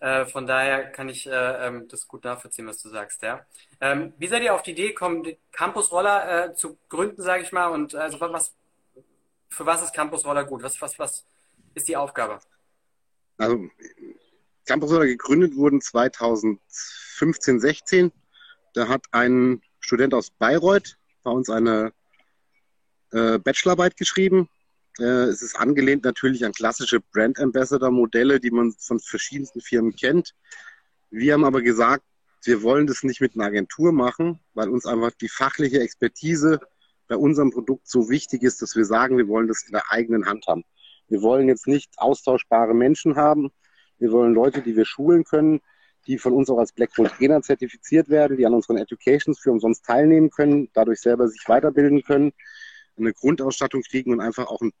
Äh, 0.00 0.26
von 0.26 0.46
daher 0.46 0.90
kann 0.90 1.08
ich 1.08 1.26
äh, 1.26 1.30
ähm, 1.30 1.86
das 1.88 2.08
gut 2.08 2.24
nachvollziehen, 2.24 2.66
was 2.66 2.82
du 2.82 2.88
sagst, 2.88 3.22
ja. 3.22 3.44
Ähm, 3.80 4.12
wie 4.18 4.26
seid 4.26 4.42
ihr 4.42 4.54
auf 4.54 4.62
die 4.62 4.72
Idee 4.72 4.88
gekommen, 4.88 5.26
Campus-Roller 5.52 6.50
äh, 6.50 6.54
zu 6.54 6.78
gründen, 6.88 7.22
sage 7.22 7.42
ich 7.42 7.52
mal, 7.52 7.68
und 7.68 7.94
also 7.94 8.20
was, 8.20 8.54
für 9.48 9.66
was 9.66 9.82
ist 9.82 9.94
Campus-Roller 9.94 10.44
gut? 10.44 10.62
Was, 10.62 10.80
was, 10.80 10.98
was 10.98 11.24
ist 11.74 11.88
die 11.88 11.96
Aufgabe? 11.96 12.40
Also 13.38 13.68
Campus-Roller 14.66 15.06
gegründet 15.06 15.56
wurden 15.56 15.80
2015, 15.80 17.60
16. 17.60 18.12
Da 18.74 18.88
hat 18.88 19.04
ein 19.12 19.62
Student 19.80 20.14
aus 20.14 20.30
Bayreuth 20.30 20.96
bei 21.22 21.30
uns 21.30 21.50
eine 21.50 21.92
äh, 23.12 23.38
Bachelorarbeit 23.38 23.96
geschrieben 23.96 24.48
es 24.98 25.42
ist 25.42 25.56
angelehnt 25.58 26.04
natürlich 26.04 26.44
an 26.44 26.52
klassische 26.52 27.00
Brand 27.00 27.38
Ambassador 27.40 27.90
Modelle, 27.90 28.40
die 28.40 28.50
man 28.50 28.72
von 28.72 29.00
verschiedensten 29.00 29.60
Firmen 29.60 29.96
kennt. 29.96 30.34
Wir 31.10 31.34
haben 31.34 31.44
aber 31.44 31.62
gesagt, 31.62 32.04
wir 32.44 32.62
wollen 32.62 32.86
das 32.86 33.02
nicht 33.02 33.20
mit 33.20 33.34
einer 33.34 33.44
Agentur 33.44 33.92
machen, 33.92 34.40
weil 34.54 34.68
uns 34.68 34.84
einfach 34.84 35.12
die 35.12 35.28
fachliche 35.28 35.80
Expertise 35.80 36.60
bei 37.08 37.16
unserem 37.16 37.50
Produkt 37.50 37.88
so 37.88 38.10
wichtig 38.10 38.42
ist, 38.42 38.62
dass 38.62 38.74
wir 38.76 38.84
sagen, 38.84 39.16
wir 39.16 39.28
wollen 39.28 39.48
das 39.48 39.62
in 39.64 39.72
der 39.72 39.90
eigenen 39.90 40.26
Hand 40.26 40.46
haben. 40.46 40.64
Wir 41.08 41.22
wollen 41.22 41.48
jetzt 41.48 41.66
nicht 41.66 41.90
austauschbare 41.98 42.74
Menschen 42.74 43.16
haben. 43.16 43.50
Wir 43.98 44.12
wollen 44.12 44.34
Leute, 44.34 44.62
die 44.62 44.76
wir 44.76 44.84
schulen 44.84 45.24
können, 45.24 45.60
die 46.06 46.18
von 46.18 46.32
uns 46.32 46.50
auch 46.50 46.58
als 46.58 46.72
Blackroll 46.72 47.08
Trainer 47.08 47.42
zertifiziert 47.42 48.08
werden, 48.08 48.36
die 48.36 48.46
an 48.46 48.54
unseren 48.54 48.78
Educations 48.78 49.38
für 49.38 49.52
umsonst 49.52 49.84
teilnehmen 49.84 50.30
können, 50.30 50.68
dadurch 50.72 51.00
selber 51.00 51.28
sich 51.28 51.46
weiterbilden 51.46 52.02
können 52.02 52.32
eine 53.02 53.12
Grundausstattung 53.12 53.82
kriegen 53.82 54.12
und 54.12 54.20
einfach 54.20 54.46
auch 54.46 54.60
ein 54.60 54.72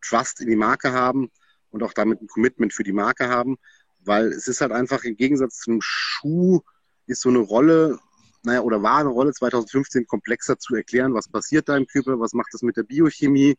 Trust 0.00 0.40
in 0.40 0.48
die 0.48 0.56
Marke 0.56 0.92
haben 0.92 1.30
und 1.70 1.82
auch 1.82 1.92
damit 1.92 2.20
ein 2.20 2.28
Commitment 2.28 2.72
für 2.72 2.84
die 2.84 2.92
Marke 2.92 3.28
haben, 3.28 3.56
weil 4.00 4.28
es 4.28 4.48
ist 4.48 4.60
halt 4.60 4.72
einfach 4.72 5.04
im 5.04 5.16
Gegensatz 5.16 5.58
zu 5.58 5.70
einem 5.70 5.80
Schuh 5.82 6.60
ist 7.06 7.20
so 7.20 7.28
eine 7.28 7.38
Rolle, 7.38 7.98
naja, 8.42 8.60
oder 8.60 8.82
war 8.82 8.98
eine 8.98 9.10
Rolle 9.10 9.32
2015 9.32 10.06
komplexer 10.06 10.58
zu 10.58 10.74
erklären, 10.74 11.14
was 11.14 11.28
passiert 11.28 11.68
da 11.68 11.76
im 11.76 11.86
Körper, 11.86 12.18
was 12.20 12.32
macht 12.32 12.52
das 12.52 12.62
mit 12.62 12.76
der 12.76 12.82
Biochemie, 12.82 13.56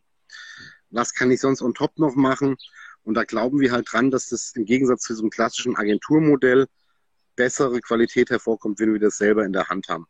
was 0.90 1.14
kann 1.14 1.30
ich 1.30 1.40
sonst 1.40 1.62
on 1.62 1.74
top 1.74 1.98
noch 1.98 2.14
machen. 2.14 2.56
Und 3.02 3.14
da 3.14 3.24
glauben 3.24 3.60
wir 3.60 3.70
halt 3.70 3.86
dran, 3.90 4.10
dass 4.10 4.28
das 4.28 4.52
im 4.56 4.64
Gegensatz 4.64 5.02
zu 5.02 5.14
so 5.14 5.22
einem 5.22 5.30
klassischen 5.30 5.76
Agenturmodell 5.76 6.66
bessere 7.36 7.80
Qualität 7.80 8.30
hervorkommt, 8.30 8.80
wenn 8.80 8.92
wir 8.92 9.00
das 9.00 9.18
selber 9.18 9.44
in 9.44 9.52
der 9.52 9.68
Hand 9.68 9.88
haben. 9.88 10.06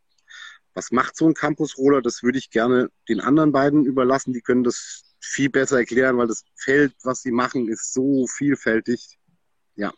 Was 0.77 0.91
macht 0.91 1.17
so 1.17 1.27
ein 1.27 1.33
Campus-Roller? 1.33 2.03
Das 2.03 2.23
würde 2.23 2.37
ich 2.37 2.51
gerne 2.51 2.91
den 3.09 3.23
anderen 3.23 3.51
beiden 3.51 3.87
überlassen. 3.87 4.35
Die 4.35 4.43
können 4.43 4.63
das 4.63 5.05
viel 5.21 5.49
besser 5.49 5.79
erklären, 5.79 6.19
weil 6.19 6.27
das 6.27 6.45
Feld, 6.55 6.93
was 7.03 7.23
sie 7.23 7.31
machen, 7.31 7.67
ist 7.69 7.95
so 7.95 8.27
vielfältig. 8.27 9.19
Ja. 9.75 9.91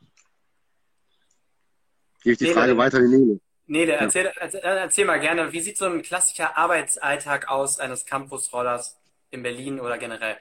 Gebe 2.22 2.34
ich 2.34 2.38
die 2.38 2.44
Nele, 2.44 2.54
Frage 2.54 2.76
weiter 2.76 2.98
in 3.00 3.10
die 3.10 3.16
Nele. 3.16 3.40
Nele, 3.66 3.92
erzähl, 3.94 4.32
erzähl, 4.36 4.60
erzähl 4.60 5.04
mal 5.04 5.18
gerne, 5.18 5.52
wie 5.52 5.60
sieht 5.60 5.76
so 5.76 5.86
ein 5.86 6.00
klassischer 6.02 6.56
Arbeitsalltag 6.56 7.48
aus 7.48 7.80
eines 7.80 8.06
Campusrollers 8.06 8.96
in 9.30 9.42
Berlin 9.42 9.80
oder 9.80 9.98
generell? 9.98 10.36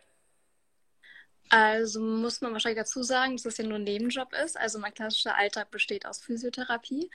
Also 1.50 2.00
muss 2.00 2.42
man 2.42 2.54
wahrscheinlich 2.54 2.80
dazu 2.80 3.02
sagen, 3.02 3.38
dass 3.38 3.46
es 3.46 3.58
ja 3.58 3.66
nur 3.66 3.80
ein 3.80 3.86
Nebenjob 3.86 4.34
ist. 4.46 4.56
Also 4.56 4.78
mein 4.78 4.94
klassischer 4.94 5.36
Alltag 5.36 5.72
besteht 5.72 6.06
aus 6.06 6.22
Physiotherapie. 6.22 7.10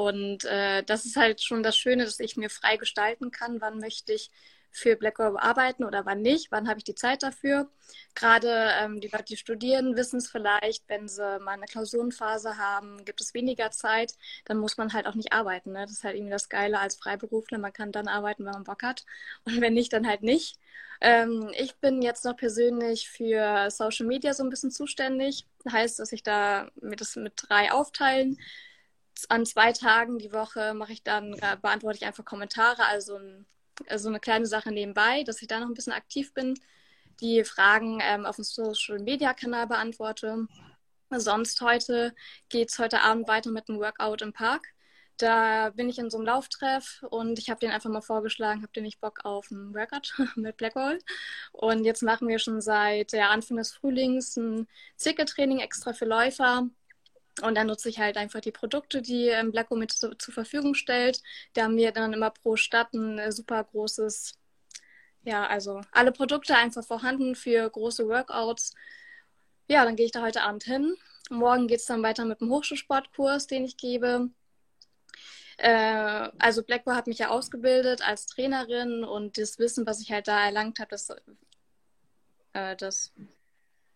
Und 0.00 0.46
äh, 0.46 0.82
das 0.82 1.04
ist 1.04 1.16
halt 1.16 1.42
schon 1.42 1.62
das 1.62 1.76
Schöne, 1.76 2.06
dass 2.06 2.20
ich 2.20 2.38
mir 2.38 2.48
frei 2.48 2.78
gestalten 2.78 3.30
kann, 3.30 3.60
wann 3.60 3.78
möchte 3.80 4.14
ich 4.14 4.30
für 4.70 4.96
Blackwell 4.96 5.36
arbeiten 5.36 5.84
oder 5.84 6.06
wann 6.06 6.22
nicht, 6.22 6.50
wann 6.50 6.68
habe 6.68 6.78
ich 6.78 6.84
die 6.84 6.94
Zeit 6.94 7.22
dafür. 7.22 7.68
Gerade 8.14 8.70
ähm, 8.80 9.02
die 9.02 9.08
Leute, 9.08 9.24
die 9.24 9.36
studieren, 9.36 9.96
wissen 9.96 10.16
es 10.16 10.30
vielleicht, 10.30 10.88
wenn 10.88 11.06
sie 11.06 11.38
mal 11.40 11.52
eine 11.52 11.66
Klausurenphase 11.66 12.56
haben, 12.56 13.04
gibt 13.04 13.20
es 13.20 13.34
weniger 13.34 13.72
Zeit, 13.72 14.14
dann 14.46 14.56
muss 14.56 14.78
man 14.78 14.94
halt 14.94 15.06
auch 15.06 15.16
nicht 15.16 15.34
arbeiten. 15.34 15.72
Ne? 15.72 15.82
Das 15.82 15.90
ist 15.90 16.04
halt 16.04 16.16
irgendwie 16.16 16.32
das 16.32 16.48
Geile 16.48 16.78
als 16.78 16.96
Freiberufler, 16.96 17.58
man 17.58 17.74
kann 17.74 17.92
dann 17.92 18.08
arbeiten, 18.08 18.46
wenn 18.46 18.52
man 18.52 18.64
Bock 18.64 18.82
hat 18.82 19.04
und 19.44 19.60
wenn 19.60 19.74
nicht, 19.74 19.92
dann 19.92 20.06
halt 20.06 20.22
nicht. 20.22 20.58
Ähm, 21.02 21.50
ich 21.58 21.76
bin 21.76 22.00
jetzt 22.00 22.24
noch 22.24 22.36
persönlich 22.38 23.10
für 23.10 23.70
Social 23.70 24.06
Media 24.06 24.32
so 24.32 24.44
ein 24.44 24.50
bisschen 24.50 24.70
zuständig. 24.70 25.46
Heißt, 25.70 25.98
dass 25.98 26.12
ich 26.12 26.22
da 26.22 26.70
mir 26.80 26.96
das 26.96 27.16
mit 27.16 27.34
drei 27.36 27.70
aufteilen 27.70 28.38
an 29.28 29.44
zwei 29.46 29.72
Tagen 29.72 30.18
die 30.18 30.32
Woche 30.32 30.74
mache 30.74 30.92
ich 30.92 31.02
dann, 31.02 31.32
beantworte 31.62 31.98
ich 31.98 32.06
einfach 32.06 32.24
Kommentare, 32.24 32.86
also 32.86 33.16
ein 33.16 33.46
also 33.88 34.08
eine 34.08 34.20
kleine 34.20 34.46
Sache 34.46 34.72
nebenbei, 34.72 35.22
dass 35.24 35.42
ich 35.42 35.48
da 35.48 35.60
noch 35.60 35.68
ein 35.68 35.74
bisschen 35.74 35.92
aktiv 35.92 36.34
bin, 36.34 36.58
die 37.20 37.44
Fragen 37.44 37.98
ähm, 38.02 38.26
auf 38.26 38.36
dem 38.36 38.44
Social 38.44 38.98
Media 38.98 39.34
Kanal 39.34 39.66
beantworte. 39.66 40.46
Sonst 41.10 41.60
heute 41.60 42.14
geht 42.48 42.70
es 42.70 42.78
heute 42.78 43.00
Abend 43.02 43.28
weiter 43.28 43.50
mit 43.50 43.68
einem 43.68 43.80
Workout 43.80 44.22
im 44.22 44.32
Park. 44.32 44.68
Da 45.16 45.70
bin 45.70 45.90
ich 45.90 45.98
in 45.98 46.08
so 46.08 46.16
einem 46.16 46.26
Lauftreff 46.26 47.04
und 47.10 47.38
ich 47.38 47.50
habe 47.50 47.60
den 47.60 47.72
einfach 47.72 47.90
mal 47.90 48.00
vorgeschlagen, 48.00 48.62
habt 48.62 48.76
ihr 48.76 48.82
nicht 48.82 49.00
Bock 49.00 49.20
auf 49.24 49.48
einen 49.50 49.74
Workout 49.74 50.14
mit 50.36 50.56
Blackwall? 50.56 50.98
Und 51.52 51.84
jetzt 51.84 52.02
machen 52.02 52.28
wir 52.28 52.38
schon 52.38 52.62
seit 52.62 53.12
der 53.12 53.28
Anfang 53.30 53.58
des 53.58 53.72
Frühlings 53.72 54.36
ein 54.36 54.66
Zirkeltraining 54.96 55.58
extra 55.58 55.92
für 55.92 56.06
Läufer. 56.06 56.68
Und 57.42 57.54
dann 57.54 57.68
nutze 57.68 57.88
ich 57.88 57.98
halt 57.98 58.16
einfach 58.16 58.40
die 58.40 58.52
Produkte, 58.52 59.02
die 59.02 59.28
ähm, 59.28 59.52
Blacko 59.52 59.76
mit 59.76 59.92
zu, 59.92 60.16
zur 60.16 60.34
Verfügung 60.34 60.74
stellt. 60.74 61.22
Da 61.54 61.64
haben 61.64 61.76
wir 61.76 61.92
dann 61.92 62.12
immer 62.12 62.30
pro 62.30 62.56
Stadt 62.56 62.92
ein 62.92 63.18
äh, 63.18 63.32
super 63.32 63.64
großes, 63.64 64.34
ja, 65.24 65.46
also 65.46 65.80
alle 65.92 66.12
Produkte 66.12 66.56
einfach 66.56 66.84
vorhanden 66.84 67.34
für 67.34 67.68
große 67.70 68.06
Workouts. 68.08 68.74
Ja, 69.68 69.84
dann 69.84 69.96
gehe 69.96 70.06
ich 70.06 70.12
da 70.12 70.22
heute 70.22 70.42
Abend 70.42 70.64
hin. 70.64 70.96
Morgen 71.30 71.68
geht 71.68 71.80
es 71.80 71.86
dann 71.86 72.02
weiter 72.02 72.24
mit 72.24 72.40
dem 72.40 72.50
Hochschulsportkurs, 72.50 73.46
den 73.46 73.64
ich 73.64 73.76
gebe. 73.76 74.30
Äh, 75.58 76.30
also 76.38 76.62
Blackboard 76.62 76.96
hat 76.96 77.06
mich 77.06 77.18
ja 77.18 77.28
ausgebildet 77.28 78.02
als 78.06 78.26
Trainerin 78.26 79.04
und 79.04 79.38
das 79.38 79.58
Wissen, 79.58 79.86
was 79.86 80.00
ich 80.00 80.10
halt 80.10 80.26
da 80.28 80.44
erlangt 80.44 80.80
habe, 80.80 80.90
das, 80.90 81.10
äh, 82.54 82.76
das 82.76 83.12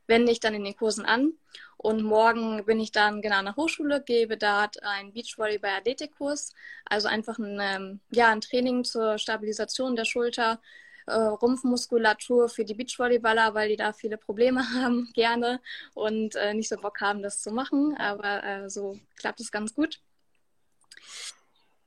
wende 0.06 0.32
ich 0.32 0.40
dann 0.40 0.54
in 0.54 0.64
den 0.64 0.76
Kursen 0.76 1.04
an. 1.04 1.32
Und 1.76 2.02
morgen 2.02 2.64
bin 2.64 2.80
ich 2.80 2.92
dann 2.92 3.20
genau 3.20 3.36
an 3.36 3.44
der 3.44 3.56
Hochschule, 3.56 4.02
gebe 4.02 4.38
dort 4.38 4.82
einen 4.82 5.12
Beachvolleyball-Athletikkurs, 5.12 6.54
also 6.86 7.08
einfach 7.08 7.38
ein, 7.38 7.58
ähm, 7.60 8.00
ja, 8.10 8.30
ein 8.30 8.40
Training 8.40 8.84
zur 8.84 9.18
Stabilisation 9.18 9.94
der 9.94 10.06
Schulter, 10.06 10.60
äh, 11.06 11.14
Rumpfmuskulatur 11.14 12.48
für 12.48 12.64
die 12.64 12.74
Beachvolleyballer, 12.74 13.54
weil 13.54 13.68
die 13.68 13.76
da 13.76 13.92
viele 13.92 14.16
Probleme 14.16 14.60
haben, 14.74 15.10
gerne 15.12 15.60
und 15.92 16.36
äh, 16.36 16.54
nicht 16.54 16.68
so 16.68 16.76
Bock 16.76 17.00
haben, 17.00 17.22
das 17.22 17.42
zu 17.42 17.50
machen. 17.50 17.96
Aber 17.98 18.42
äh, 18.44 18.70
so 18.70 18.98
klappt 19.16 19.40
es 19.40 19.52
ganz 19.52 19.74
gut. 19.74 20.00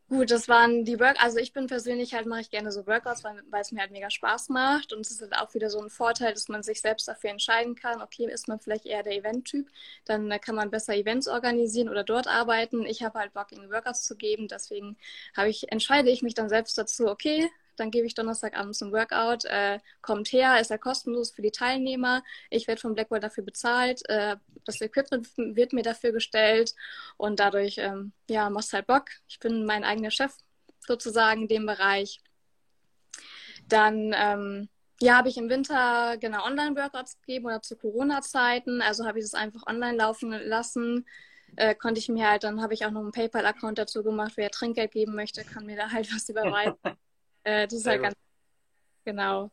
Gut, 0.10 0.32
das 0.32 0.48
waren 0.48 0.86
die 0.86 1.00
Work. 1.02 1.22
Also 1.22 1.38
ich 1.38 1.52
bin 1.52 1.68
persönlich 1.68 2.14
halt 2.14 2.26
mache 2.28 2.40
ich 2.42 2.50
gerne 2.50 2.72
so 2.72 2.88
Workouts, 2.88 3.26
weil, 3.26 3.44
weil 3.50 3.62
es 3.62 3.74
mir 3.74 3.82
halt 3.82 3.92
mega 3.92 4.10
Spaß 4.10 4.48
macht 4.50 4.94
und 4.94 5.02
es 5.02 5.12
ist 5.12 5.22
halt 5.22 5.36
auch 5.36 5.54
wieder 5.54 5.70
so 5.70 5.82
ein 5.82 5.90
Vorteil, 5.90 6.34
dass 6.34 6.48
man 6.48 6.64
sich 6.64 6.80
selbst 6.80 7.08
dafür 7.10 7.30
entscheiden 7.32 7.76
kann. 7.76 8.02
Okay, 8.02 8.26
ist 8.32 8.48
man 8.48 8.58
vielleicht 8.60 8.86
eher 8.86 9.04
der 9.04 9.18
Event-Typ, 9.18 9.68
dann 10.06 10.30
kann 10.40 10.56
man 10.56 10.72
besser 10.72 10.96
Events 10.96 11.28
organisieren 11.28 11.90
oder 11.90 12.06
dort 12.06 12.28
arbeiten. 12.28 12.86
Ich 12.86 13.04
habe 13.04 13.20
halt 13.20 13.34
Bock, 13.34 13.52
in 13.52 13.70
Workouts 13.70 14.04
zu 14.06 14.16
geben, 14.16 14.48
deswegen 14.48 14.96
habe 15.36 15.50
ich 15.50 15.70
entscheide 15.74 16.10
ich 16.10 16.22
mich 16.22 16.34
dann 16.36 16.48
selbst 16.48 16.78
dazu. 16.78 17.08
Okay, 17.08 17.50
dann 17.80 17.92
gebe 17.92 18.06
ich 18.08 18.16
Donnerstagabends 18.16 18.82
ein 18.82 18.92
Workout. 18.92 19.46
Äh, 19.46 19.80
kommt 20.02 20.32
her, 20.32 20.60
ist 20.60 20.72
ja 20.72 20.78
kostenlos 20.78 21.32
für 21.32 21.42
die 21.42 21.52
Teilnehmer. 21.52 22.24
Ich 22.50 22.68
werde 22.68 22.82
von 22.82 22.94
Blackwell 22.94 23.22
dafür 23.22 23.44
bezahlt. 23.44 24.02
Äh, 24.10 24.38
das 24.66 24.82
Equipment 24.82 25.28
wird 25.38 25.74
mir 25.74 25.84
dafür 25.84 26.12
gestellt 26.12 26.74
und 27.18 27.40
dadurch, 27.40 27.78
ähm, 27.78 28.14
ja, 28.30 28.50
macht 28.50 28.74
halt 28.74 28.88
Bock. 28.88 29.06
Ich 29.28 29.40
bin 29.40 29.66
mein 29.66 29.84
eigener 29.84 30.12
Chef 30.12 30.34
sozusagen 30.80 31.44
in 31.44 31.48
dem 31.48 31.66
Bereich. 31.66 32.22
Dann, 33.68 34.14
ähm, 34.16 34.70
ja, 35.02 35.18
habe 35.18 35.30
ich 35.30 35.38
im 35.38 35.50
Winter 35.50 36.18
genau 36.18 36.46
Online-Workouts 36.46 37.20
gegeben 37.22 37.46
oder 37.46 37.62
zu 37.62 37.76
Corona-Zeiten. 37.76 38.82
Also 38.82 39.06
habe 39.06 39.20
ich 39.20 39.26
das 39.26 39.34
einfach 39.34 39.68
online 39.68 39.98
laufen 39.98 40.32
lassen. 40.32 41.06
Äh, 41.56 41.76
konnte 41.76 42.00
ich 42.00 42.10
mir 42.10 42.30
halt, 42.30 42.44
dann 42.44 42.62
habe 42.62 42.74
ich 42.74 42.86
auch 42.86 42.92
noch 42.92 43.02
einen 43.02 43.12
PayPal-Account 43.12 43.78
dazu 43.78 44.04
gemacht. 44.04 44.34
Wer 44.36 44.50
Trinkgeld 44.50 44.92
geben 44.92 45.16
möchte, 45.16 45.44
kann 45.44 45.66
mir 45.66 45.78
da 45.78 45.92
halt 45.92 46.14
was 46.14 46.28
überweisen. 46.30 46.78
Äh, 47.44 47.68
das 47.68 47.80
ist 47.80 47.88
halt 47.88 48.02
ganz 48.02 48.16
genau. 49.06 49.52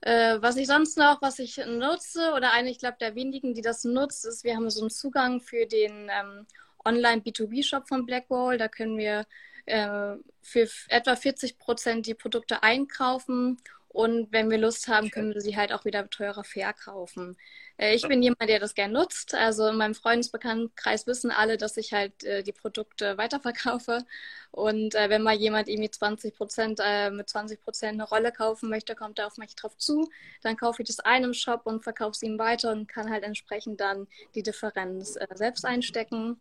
Äh, 0.00 0.40
was 0.40 0.56
ich 0.56 0.66
sonst 0.66 0.96
noch, 0.96 1.20
was 1.22 1.38
ich 1.38 1.56
nutze, 1.66 2.32
oder 2.34 2.52
eine, 2.52 2.70
ich 2.70 2.78
glaube, 2.78 2.98
der 3.00 3.14
wenigen, 3.14 3.54
die 3.54 3.62
das 3.62 3.84
nutzt, 3.84 4.24
ist, 4.26 4.44
wir 4.44 4.56
haben 4.56 4.70
so 4.70 4.82
einen 4.82 4.90
Zugang 4.90 5.40
für 5.40 5.66
den 5.66 6.08
ähm, 6.10 6.46
Online-B2B-Shop 6.84 7.88
von 7.88 8.06
Blackwall. 8.06 8.58
Da 8.58 8.68
können 8.68 8.96
wir 8.96 9.26
äh, 9.66 10.14
für 10.40 10.68
etwa 10.88 11.16
40 11.16 11.58
Prozent 11.58 12.06
die 12.06 12.14
Produkte 12.14 12.62
einkaufen 12.62 13.58
und 13.98 14.30
wenn 14.30 14.48
wir 14.48 14.58
Lust 14.58 14.86
haben, 14.86 15.10
können 15.10 15.34
wir 15.34 15.40
sie 15.40 15.56
halt 15.56 15.72
auch 15.72 15.84
wieder 15.84 16.08
teurer 16.08 16.44
verkaufen. 16.44 17.36
Äh, 17.78 17.96
ich 17.96 18.06
bin 18.06 18.22
jemand, 18.22 18.48
der 18.48 18.60
das 18.60 18.76
gern 18.76 18.92
nutzt. 18.92 19.34
Also 19.34 19.66
in 19.66 19.76
meinem 19.76 19.96
Freundesbekanntenkreis 19.96 21.08
wissen 21.08 21.32
alle, 21.32 21.56
dass 21.56 21.76
ich 21.76 21.92
halt 21.92 22.22
äh, 22.22 22.44
die 22.44 22.52
Produkte 22.52 23.18
weiterverkaufe. 23.18 24.04
Und 24.52 24.94
äh, 24.94 25.10
wenn 25.10 25.22
mal 25.22 25.34
jemand 25.34 25.68
irgendwie 25.68 25.90
20 25.90 26.36
Prozent 26.36 26.80
mit 27.10 27.28
20 27.28 27.60
Prozent 27.60 27.94
eine 27.94 28.08
Rolle 28.08 28.30
kaufen 28.30 28.70
möchte, 28.70 28.94
kommt 28.94 29.18
er 29.18 29.26
auf 29.26 29.36
mich 29.36 29.56
drauf 29.56 29.76
zu. 29.76 30.08
Dann 30.42 30.56
kaufe 30.56 30.82
ich 30.82 30.86
das 30.86 31.00
einem 31.00 31.34
Shop 31.34 31.62
und 31.64 31.82
verkaufe 31.82 32.12
es 32.12 32.22
ihm 32.22 32.38
weiter 32.38 32.70
und 32.70 32.86
kann 32.86 33.10
halt 33.10 33.24
entsprechend 33.24 33.80
dann 33.80 34.06
die 34.36 34.44
Differenz 34.44 35.18
selbst 35.34 35.64
einstecken. 35.64 36.40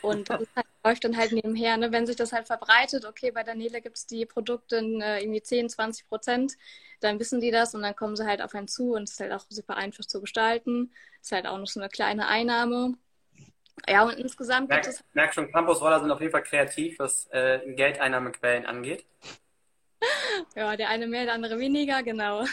Und 0.00 0.30
das 0.30 0.48
halt, 0.56 0.66
läuft 0.84 1.04
dann 1.04 1.16
halt 1.16 1.32
nebenher, 1.32 1.76
ne? 1.76 1.92
wenn 1.92 2.06
sich 2.06 2.16
das 2.16 2.32
halt 2.32 2.46
verbreitet, 2.46 3.04
okay, 3.04 3.30
bei 3.30 3.42
Daniela 3.42 3.80
gibt 3.80 3.96
es 3.96 4.06
die 4.06 4.26
Produkte 4.26 4.76
in 4.76 5.00
äh, 5.00 5.20
irgendwie 5.20 5.42
10, 5.42 5.68
20 5.68 6.08
Prozent, 6.08 6.54
dann 7.00 7.20
wissen 7.20 7.40
die 7.40 7.50
das 7.50 7.74
und 7.74 7.82
dann 7.82 7.94
kommen 7.94 8.16
sie 8.16 8.26
halt 8.26 8.42
auf 8.42 8.54
einen 8.54 8.68
zu 8.68 8.94
und 8.94 9.04
es 9.04 9.12
ist 9.12 9.20
halt 9.20 9.32
auch 9.32 9.44
super 9.48 9.76
einfach 9.76 10.04
zu 10.04 10.20
gestalten. 10.20 10.92
Ist 11.20 11.32
halt 11.32 11.46
auch 11.46 11.58
noch 11.58 11.66
so 11.66 11.80
eine 11.80 11.88
kleine 11.88 12.26
Einnahme. 12.26 12.94
Ja, 13.88 14.04
und 14.04 14.14
insgesamt 14.14 14.68
Merk, 14.68 14.82
gibt 14.82 14.94
es. 14.94 15.04
Merk 15.12 15.34
schon, 15.34 15.50
Campusroller 15.50 16.00
sind 16.00 16.10
auf 16.10 16.20
jeden 16.20 16.32
Fall 16.32 16.42
kreativ, 16.42 16.98
was 16.98 17.26
äh, 17.30 17.60
Geldeinnahmequellen 17.74 18.66
angeht. 18.66 19.04
ja, 20.56 20.76
der 20.76 20.88
eine 20.88 21.06
mehr, 21.06 21.24
der 21.24 21.34
andere 21.34 21.58
weniger, 21.58 22.02
genau. 22.02 22.44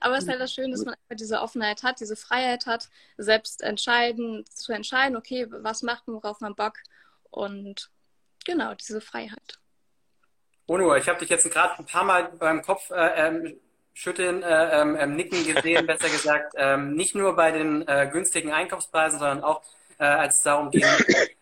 Aber 0.00 0.16
es 0.16 0.24
ist 0.24 0.30
halt 0.30 0.40
das 0.40 0.52
Schöne, 0.52 0.72
dass 0.72 0.84
man 0.84 0.94
einfach 0.94 1.16
diese 1.16 1.40
Offenheit 1.40 1.82
hat, 1.82 2.00
diese 2.00 2.16
Freiheit 2.16 2.66
hat, 2.66 2.88
selbst 3.16 3.62
entscheiden, 3.62 4.44
zu 4.46 4.72
entscheiden, 4.72 5.16
okay, 5.16 5.46
was 5.50 5.82
macht 5.82 6.06
man, 6.06 6.16
worauf 6.16 6.40
man 6.40 6.54
Bock 6.54 6.74
und 7.30 7.90
genau, 8.44 8.74
diese 8.74 9.00
Freiheit. 9.00 9.58
Ono, 10.66 10.94
ich 10.94 11.08
habe 11.08 11.18
dich 11.18 11.28
jetzt 11.28 11.50
gerade 11.50 11.78
ein 11.78 11.86
paar 11.86 12.04
Mal 12.04 12.32
beim 12.38 12.62
Kopf 12.62 12.90
äh, 12.90 13.26
ähm, 13.26 13.60
schütteln, 13.94 14.42
äh, 14.42 14.80
ähm, 14.80 14.96
ähm 14.98 15.16
nicken 15.16 15.44
gesehen, 15.44 15.86
besser 15.86 16.08
gesagt, 16.08 16.54
ähm, 16.56 16.94
nicht 16.94 17.14
nur 17.14 17.36
bei 17.36 17.50
den 17.50 17.86
äh, 17.86 18.08
günstigen 18.10 18.52
Einkaufspreisen, 18.52 19.18
sondern 19.18 19.44
auch 19.44 19.62
äh, 20.02 20.06
als 20.06 20.38
es 20.38 20.42
darum 20.42 20.72
ging, 20.72 20.84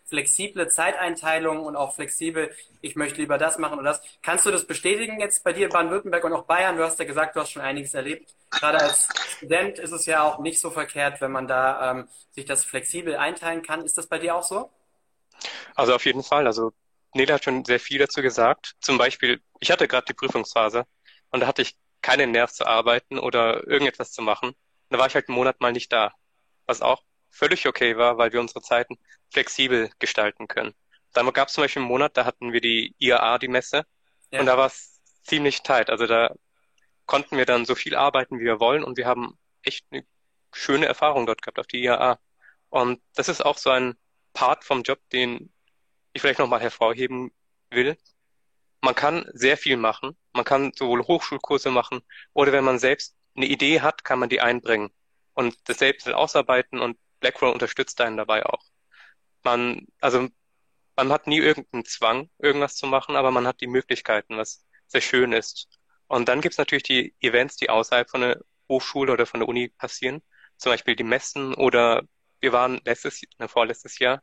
flexible 0.05 0.69
Zeiteinteilung 0.69 1.64
und 1.64 1.76
auch 1.76 1.95
flexibel, 1.95 2.55
ich 2.83 2.95
möchte 2.95 3.19
lieber 3.19 3.38
das 3.38 3.57
machen 3.57 3.79
oder 3.79 3.90
das. 3.90 4.02
Kannst 4.23 4.45
du 4.45 4.50
das 4.50 4.67
bestätigen 4.67 5.19
jetzt 5.19 5.43
bei 5.45 5.55
dir 5.55 5.67
in 5.67 5.73
Baden-Württemberg 5.73 6.25
und 6.25 6.35
auch 6.35 6.45
Bayern? 6.45 6.76
Du 6.76 6.85
hast 6.85 6.99
ja 6.99 7.07
gesagt, 7.07 7.37
du 7.37 7.40
hast 7.40 7.52
schon 7.52 7.62
einiges 7.62 7.95
erlebt. 7.95 8.35
Gerade 8.50 8.79
als 8.81 9.09
Student 9.37 9.79
ist 9.79 9.93
es 9.93 10.05
ja 10.05 10.23
auch 10.23 10.40
nicht 10.40 10.61
so 10.61 10.71
verkehrt, 10.71 11.23
wenn 11.23 11.33
man 11.33 11.49
da 11.49 11.93
ähm, 11.93 12.09
sich 12.33 12.45
das 12.45 12.64
flexibel 12.64 13.17
einteilen 13.17 13.62
kann. 13.62 13.83
Ist 13.83 13.97
das 13.97 14.07
bei 14.07 14.19
dir 14.19 14.35
auch 14.35 14.43
so? 14.43 14.71
Also 15.75 15.95
auf 15.95 16.05
jeden 16.05 16.23
Fall. 16.23 16.47
Also 16.47 16.73
Nele 17.14 17.33
hat 17.33 17.45
schon 17.45 17.64
sehr 17.64 17.81
viel 17.81 17.99
dazu 17.99 18.21
gesagt. 18.21 18.75
Zum 18.81 18.99
Beispiel, 18.99 19.40
ich 19.61 19.71
hatte 19.71 19.88
gerade 19.88 20.05
die 20.07 20.14
Prüfungsphase 20.14 20.85
und 21.31 21.40
da 21.40 21.47
hatte 21.47 21.62
ich 21.62 21.79
keinen 22.02 22.31
Nerv 22.33 22.52
zu 22.52 22.67
arbeiten 22.67 23.19
oder 23.19 23.67
irgendetwas 23.67 24.12
zu 24.12 24.21
machen. 24.21 24.55
Da 24.90 24.99
war 24.99 25.07
ich 25.07 25.14
halt 25.14 25.29
einen 25.29 25.37
Monat 25.37 25.61
mal 25.62 25.73
nicht 25.73 25.90
da. 25.90 26.12
Was 26.67 26.83
auch 26.83 27.02
völlig 27.31 27.67
okay 27.67 27.97
war, 27.97 28.19
weil 28.19 28.33
wir 28.33 28.41
unsere 28.41 28.63
Zeiten 28.63 28.99
flexibel 29.31 29.91
gestalten 29.99 30.49
können. 30.49 30.75
Dann 31.13 31.33
gab 31.33 31.49
es 31.49 31.55
zum 31.55 31.65
Beispiel 31.65 31.83
einen 31.83 31.89
Monat, 31.89 32.17
da 32.17 32.25
hatten 32.25 32.53
wir 32.53 32.61
die 32.61 32.95
IAA, 32.99 33.39
die 33.39 33.49
Messe, 33.49 33.85
ja. 34.31 34.41
und 34.41 34.47
da 34.47 34.57
war 34.57 34.67
es 34.67 35.01
ziemlich 35.23 35.63
tight. 35.63 35.91
Also 35.91 36.07
da 36.07 36.35
konnten 37.07 37.37
wir 37.37 37.47
dann 37.47 37.65
so 37.65 37.75
viel 37.75 37.97
arbeiten, 37.97 38.39
wie 38.39 38.45
wir 38.45 38.61
wollen, 38.61 38.85
und 38.85 38.97
wir 38.97 39.07
haben 39.07 39.39
echt 39.63 39.85
eine 39.91 40.05
schöne 40.53 40.87
Erfahrung 40.87 41.27
dort 41.27 41.43
gehabt 41.43 41.59
auf 41.59 41.67
die 41.67 41.83
IAA. 41.83 42.19
Und 42.69 43.01
das 43.15 43.29
ist 43.29 43.45
auch 43.45 43.59
so 43.59 43.71
ein 43.71 43.97
Part 44.33 44.65
vom 44.65 44.83
Job, 44.83 45.01
den 45.13 45.53
ich 46.13 46.23
vielleicht 46.23 46.39
nochmal 46.39 46.61
hervorheben 46.61 47.33
will. 47.71 47.97
Man 48.81 48.95
kann 48.95 49.29
sehr 49.35 49.57
viel 49.57 49.77
machen. 49.77 50.17
Man 50.33 50.45
kann 50.45 50.73
sowohl 50.75 51.03
Hochschulkurse 51.03 51.71
machen 51.71 52.01
oder 52.33 52.53
wenn 52.53 52.65
man 52.65 52.79
selbst 52.79 53.17
eine 53.37 53.47
Idee 53.47 53.81
hat, 53.81 54.05
kann 54.05 54.19
man 54.19 54.29
die 54.29 54.41
einbringen 54.41 54.91
und 55.35 55.57
das 55.69 55.79
selbst 55.79 56.09
ausarbeiten 56.09 56.81
und 56.81 56.99
Blackwell 57.21 57.53
unterstützt 57.53 58.00
einen 58.00 58.17
dabei 58.17 58.45
auch. 58.47 58.65
Man, 59.43 59.87
also 60.00 60.29
man 60.97 61.12
hat 61.12 61.27
nie 61.27 61.39
irgendeinen 61.39 61.85
Zwang, 61.85 62.31
irgendwas 62.39 62.77
zu 62.77 62.87
machen, 62.87 63.17
aber 63.17 63.31
man 63.31 63.47
hat 63.47 63.61
die 63.61 63.67
Möglichkeiten, 63.67 64.37
was 64.37 64.67
sehr 64.87 65.00
schön 65.00 65.33
ist. 65.33 65.69
Und 66.09 66.29
dann 66.29 66.41
gibt's 66.41 66.59
natürlich 66.59 66.83
die 66.83 67.15
Events, 67.21 67.57
die 67.57 67.71
außerhalb 67.71 68.11
von 68.11 68.23
der 68.23 68.41
Hochschule 68.69 69.12
oder 69.12 69.27
von 69.27 69.41
der 69.41 69.49
Uni 69.49 69.69
passieren. 69.69 70.23
Zum 70.57 70.73
Beispiel 70.73 70.97
die 70.97 71.05
Messen 71.05 71.55
oder 71.55 72.03
wir 72.41 72.53
waren 72.53 72.81
letztes, 72.85 73.23
ne, 73.39 73.49
vorletztes 73.49 73.99
Jahr, 73.99 74.23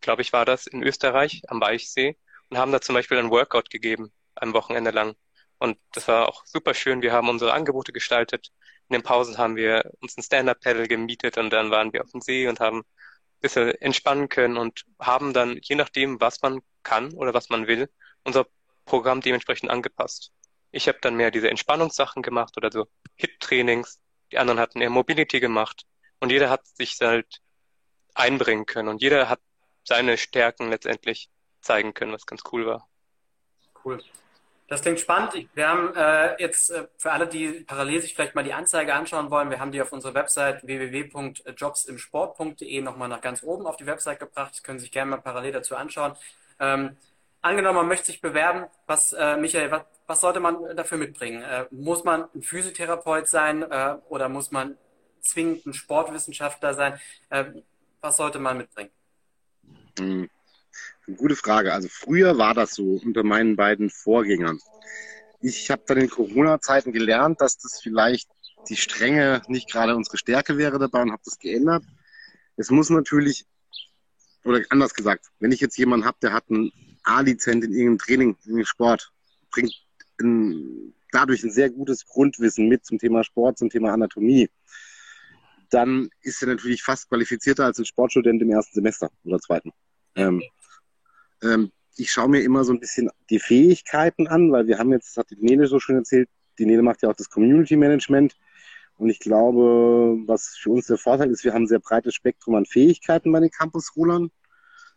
glaube 0.00 0.22
ich, 0.22 0.32
war 0.32 0.44
das 0.44 0.66
in 0.66 0.82
Österreich 0.82 1.42
am 1.48 1.60
Weichsee 1.60 2.16
und 2.50 2.58
haben 2.58 2.72
da 2.72 2.80
zum 2.80 2.94
Beispiel 2.94 3.18
ein 3.18 3.30
Workout 3.30 3.70
gegeben, 3.70 4.12
ein 4.34 4.52
Wochenende 4.54 4.90
lang. 4.90 5.14
Und 5.62 5.78
das 5.92 6.08
war 6.08 6.28
auch 6.28 6.44
super 6.44 6.74
schön. 6.74 7.02
Wir 7.02 7.12
haben 7.12 7.28
unsere 7.28 7.52
Angebote 7.52 7.92
gestaltet. 7.92 8.50
In 8.88 8.94
den 8.94 9.04
Pausen 9.04 9.38
haben 9.38 9.54
wir 9.54 9.92
uns 10.00 10.18
ein 10.18 10.24
Stand-Up-Pedal 10.24 10.88
gemietet 10.88 11.38
und 11.38 11.50
dann 11.50 11.70
waren 11.70 11.92
wir 11.92 12.02
auf 12.02 12.10
dem 12.10 12.20
See 12.20 12.48
und 12.48 12.58
haben 12.58 12.78
ein 12.78 12.84
bisschen 13.40 13.70
entspannen 13.80 14.28
können 14.28 14.56
und 14.56 14.84
haben 14.98 15.32
dann, 15.32 15.60
je 15.62 15.76
nachdem, 15.76 16.20
was 16.20 16.42
man 16.42 16.62
kann 16.82 17.12
oder 17.12 17.32
was 17.32 17.48
man 17.48 17.68
will, 17.68 17.88
unser 18.24 18.48
Programm 18.86 19.20
dementsprechend 19.20 19.70
angepasst. 19.70 20.32
Ich 20.72 20.88
habe 20.88 20.98
dann 21.00 21.14
mehr 21.14 21.30
diese 21.30 21.48
Entspannungssachen 21.48 22.24
gemacht 22.24 22.56
oder 22.56 22.72
so 22.72 22.88
Hit-Trainings. 23.14 24.00
Die 24.32 24.38
anderen 24.38 24.58
hatten 24.58 24.80
eher 24.80 24.90
Mobility 24.90 25.38
gemacht. 25.38 25.84
Und 26.18 26.32
jeder 26.32 26.50
hat 26.50 26.66
sich 26.66 26.98
halt 27.00 27.40
einbringen 28.14 28.66
können. 28.66 28.88
Und 28.88 29.00
jeder 29.00 29.28
hat 29.28 29.38
seine 29.84 30.18
Stärken 30.18 30.70
letztendlich 30.70 31.30
zeigen 31.60 31.94
können, 31.94 32.12
was 32.12 32.26
ganz 32.26 32.42
cool 32.50 32.66
war. 32.66 32.88
Cool. 33.84 34.02
Das 34.72 34.80
klingt 34.80 35.00
spannend. 35.00 35.34
Wir 35.52 35.68
haben 35.68 35.94
äh, 35.94 36.40
jetzt 36.40 36.70
äh, 36.70 36.86
für 36.96 37.12
alle, 37.12 37.26
die 37.26 37.62
parallel 37.66 38.00
sich 38.00 38.14
vielleicht 38.14 38.34
mal 38.34 38.42
die 38.42 38.54
Anzeige 38.54 38.94
anschauen 38.94 39.30
wollen, 39.30 39.50
wir 39.50 39.60
haben 39.60 39.70
die 39.70 39.82
auf 39.82 39.92
unserer 39.92 40.14
Website 40.14 40.66
www.jobsimsport.de 40.66 42.80
nochmal 42.80 43.10
nach 43.10 43.20
ganz 43.20 43.42
oben 43.42 43.66
auf 43.66 43.76
die 43.76 43.84
Website 43.84 44.18
gebracht. 44.18 44.52
Das 44.52 44.62
können 44.62 44.78
Sie 44.78 44.84
sich 44.84 44.92
gerne 44.92 45.10
mal 45.10 45.18
parallel 45.18 45.52
dazu 45.52 45.76
anschauen. 45.76 46.14
Ähm, 46.58 46.96
angenommen, 47.42 47.80
man 47.80 47.88
möchte 47.88 48.06
sich 48.06 48.22
bewerben, 48.22 48.64
was, 48.86 49.12
äh, 49.12 49.36
Michael, 49.36 49.70
was, 49.70 49.82
was 50.06 50.22
sollte 50.22 50.40
man 50.40 50.74
dafür 50.74 50.96
mitbringen? 50.96 51.42
Äh, 51.42 51.66
muss 51.70 52.04
man 52.04 52.24
ein 52.34 52.40
Physiotherapeut 52.40 53.28
sein 53.28 53.70
äh, 53.70 53.96
oder 54.08 54.30
muss 54.30 54.52
man 54.52 54.78
zwingend 55.20 55.66
ein 55.66 55.74
Sportwissenschaftler 55.74 56.72
sein? 56.72 56.98
Äh, 57.28 57.44
was 58.00 58.16
sollte 58.16 58.38
man 58.38 58.56
mitbringen? 58.56 58.90
Hm. 59.98 60.30
Gute 61.06 61.36
Frage. 61.36 61.72
Also 61.72 61.88
früher 61.90 62.38
war 62.38 62.54
das 62.54 62.74
so 62.74 63.00
unter 63.04 63.24
meinen 63.24 63.56
beiden 63.56 63.90
Vorgängern. 63.90 64.58
Ich 65.40 65.70
habe 65.70 65.82
dann 65.86 65.98
in 65.98 66.08
Corona-Zeiten 66.08 66.92
gelernt, 66.92 67.40
dass 67.40 67.58
das 67.58 67.80
vielleicht 67.82 68.28
die 68.68 68.76
Strenge 68.76 69.42
nicht 69.48 69.68
gerade 69.68 69.96
unsere 69.96 70.16
Stärke 70.16 70.56
wäre 70.56 70.78
dabei 70.78 71.02
und 71.02 71.10
habe 71.10 71.22
das 71.24 71.38
geändert. 71.38 71.84
Es 72.56 72.70
muss 72.70 72.90
natürlich, 72.90 73.44
oder 74.44 74.60
anders 74.68 74.94
gesagt, 74.94 75.26
wenn 75.40 75.50
ich 75.50 75.60
jetzt 75.60 75.76
jemanden 75.76 76.06
habe, 76.06 76.18
der 76.22 76.32
hat 76.32 76.44
einen 76.48 76.70
A-Lizenz 77.02 77.64
in 77.64 77.72
irgendeinem 77.72 77.98
Training, 77.98 78.28
in 78.28 78.36
irgendeinem 78.36 78.66
Sport, 78.66 79.12
bringt 79.50 79.74
ein, 80.20 80.94
dadurch 81.10 81.42
ein 81.42 81.50
sehr 81.50 81.70
gutes 81.70 82.06
Grundwissen 82.06 82.68
mit 82.68 82.86
zum 82.86 82.98
Thema 82.98 83.24
Sport, 83.24 83.58
zum 83.58 83.70
Thema 83.70 83.92
Anatomie, 83.92 84.48
dann 85.70 86.10
ist 86.20 86.42
er 86.42 86.48
natürlich 86.48 86.82
fast 86.82 87.08
qualifizierter 87.08 87.64
als 87.64 87.78
ein 87.78 87.86
Sportstudent 87.86 88.40
im 88.42 88.50
ersten 88.50 88.74
Semester 88.74 89.10
oder 89.24 89.40
zweiten. 89.40 89.72
Ähm, 90.14 90.42
ähm, 91.42 91.72
ich 91.96 92.10
schaue 92.10 92.28
mir 92.28 92.40
immer 92.42 92.64
so 92.64 92.72
ein 92.72 92.80
bisschen 92.80 93.10
die 93.30 93.38
Fähigkeiten 93.38 94.26
an, 94.26 94.50
weil 94.50 94.66
wir 94.66 94.78
haben 94.78 94.92
jetzt, 94.92 95.16
das 95.16 95.24
hat 95.24 95.30
die 95.30 95.36
Nele 95.36 95.66
so 95.66 95.78
schön 95.78 95.96
erzählt, 95.96 96.28
die 96.58 96.66
Nele 96.66 96.82
macht 96.82 97.02
ja 97.02 97.10
auch 97.10 97.16
das 97.16 97.28
Community 97.28 97.76
Management. 97.76 98.36
Und 98.96 99.08
ich 99.08 99.18
glaube, 99.18 100.18
was 100.26 100.56
für 100.56 100.70
uns 100.70 100.86
der 100.86 100.98
Vorteil 100.98 101.30
ist, 101.30 101.44
wir 101.44 101.52
haben 101.54 101.64
ein 101.64 101.68
sehr 101.68 101.80
breites 101.80 102.14
Spektrum 102.14 102.54
an 102.54 102.66
Fähigkeiten 102.66 103.32
bei 103.32 103.40
den 103.40 103.50
Campus-Rollern. 103.50 104.30